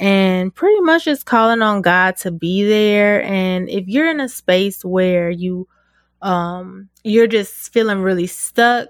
And 0.01 0.53
pretty 0.53 0.81
much 0.81 1.05
just 1.05 1.25
calling 1.25 1.63
on 1.63 1.83
God 1.83 2.17
to 2.17 2.33
be 2.33 2.65
there. 2.65 3.23
And 3.23 3.71
if 3.71 3.87
you're 3.87 4.11
in 4.11 4.19
a 4.19 4.29
space 4.29 4.85
where 4.85 5.31
you 5.31 5.69
um 6.21 6.89
you're 7.05 7.29
just 7.29 7.73
feeling 7.73 8.01
really 8.01 8.27
stuck, 8.27 8.89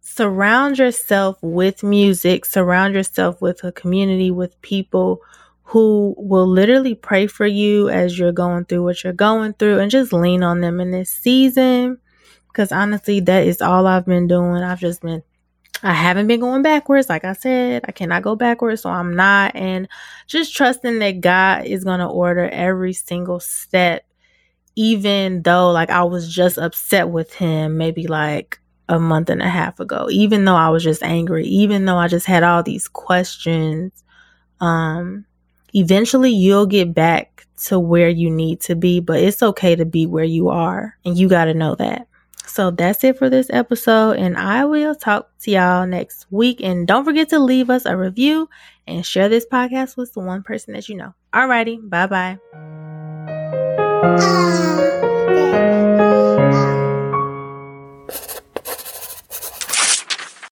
surround 0.00 0.78
yourself 0.78 1.36
with 1.42 1.82
music, 1.82 2.44
surround 2.44 2.94
yourself 2.94 3.42
with 3.42 3.64
a 3.64 3.72
community, 3.72 4.30
with 4.30 4.62
people 4.62 5.20
who 5.64 6.14
will 6.16 6.46
literally 6.46 6.94
pray 6.94 7.26
for 7.26 7.46
you 7.46 7.88
as 7.88 8.16
you're 8.16 8.30
going 8.30 8.66
through 8.66 8.84
what 8.84 9.02
you're 9.02 9.12
going 9.12 9.52
through 9.54 9.80
and 9.80 9.90
just 9.90 10.12
lean 10.12 10.44
on 10.44 10.60
them 10.60 10.78
in 10.78 10.92
this 10.92 11.10
season. 11.10 11.98
Because 12.54 12.70
honestly, 12.70 13.18
that 13.18 13.48
is 13.48 13.60
all 13.60 13.84
I've 13.88 14.06
been 14.06 14.28
doing. 14.28 14.62
I've 14.62 14.78
just 14.78 15.02
been, 15.02 15.24
I 15.82 15.92
haven't 15.92 16.28
been 16.28 16.38
going 16.38 16.62
backwards. 16.62 17.08
Like 17.08 17.24
I 17.24 17.32
said, 17.32 17.84
I 17.88 17.90
cannot 17.90 18.22
go 18.22 18.36
backwards, 18.36 18.82
so 18.82 18.90
I'm 18.90 19.16
not. 19.16 19.56
And 19.56 19.88
just 20.28 20.54
trusting 20.54 21.00
that 21.00 21.20
God 21.20 21.64
is 21.64 21.82
going 21.82 21.98
to 21.98 22.06
order 22.06 22.48
every 22.48 22.92
single 22.92 23.40
step, 23.40 24.06
even 24.76 25.42
though 25.42 25.72
like 25.72 25.90
I 25.90 26.04
was 26.04 26.32
just 26.32 26.56
upset 26.56 27.08
with 27.08 27.34
Him 27.34 27.76
maybe 27.76 28.06
like 28.06 28.60
a 28.88 29.00
month 29.00 29.30
and 29.30 29.42
a 29.42 29.48
half 29.48 29.80
ago, 29.80 30.06
even 30.10 30.44
though 30.44 30.54
I 30.54 30.68
was 30.68 30.84
just 30.84 31.02
angry, 31.02 31.44
even 31.46 31.86
though 31.86 31.96
I 31.96 32.06
just 32.06 32.26
had 32.26 32.44
all 32.44 32.62
these 32.62 32.86
questions. 32.86 34.04
Um, 34.60 35.24
eventually 35.72 36.30
you'll 36.30 36.66
get 36.66 36.94
back 36.94 37.46
to 37.64 37.80
where 37.80 38.08
you 38.08 38.30
need 38.30 38.60
to 38.60 38.76
be, 38.76 39.00
but 39.00 39.18
it's 39.18 39.42
okay 39.42 39.74
to 39.74 39.84
be 39.84 40.06
where 40.06 40.24
you 40.24 40.50
are, 40.50 40.96
and 41.04 41.18
you 41.18 41.28
got 41.28 41.46
to 41.46 41.54
know 41.54 41.74
that. 41.74 42.06
So 42.46 42.70
that's 42.70 43.02
it 43.04 43.18
for 43.18 43.28
this 43.30 43.48
episode, 43.50 44.18
and 44.18 44.36
I 44.36 44.64
will 44.64 44.94
talk 44.94 45.30
to 45.40 45.50
y'all 45.50 45.86
next 45.86 46.26
week. 46.30 46.60
And 46.60 46.86
don't 46.86 47.04
forget 47.04 47.28
to 47.30 47.38
leave 47.38 47.70
us 47.70 47.84
a 47.86 47.96
review 47.96 48.48
and 48.86 49.04
share 49.04 49.28
this 49.28 49.46
podcast 49.46 49.96
with 49.96 50.12
the 50.14 50.20
one 50.20 50.42
person 50.42 50.74
that 50.74 50.88
you 50.88 50.96
know. 50.96 51.14
Alrighty, 51.32 51.88
bye 51.88 52.06
bye. 52.06 52.38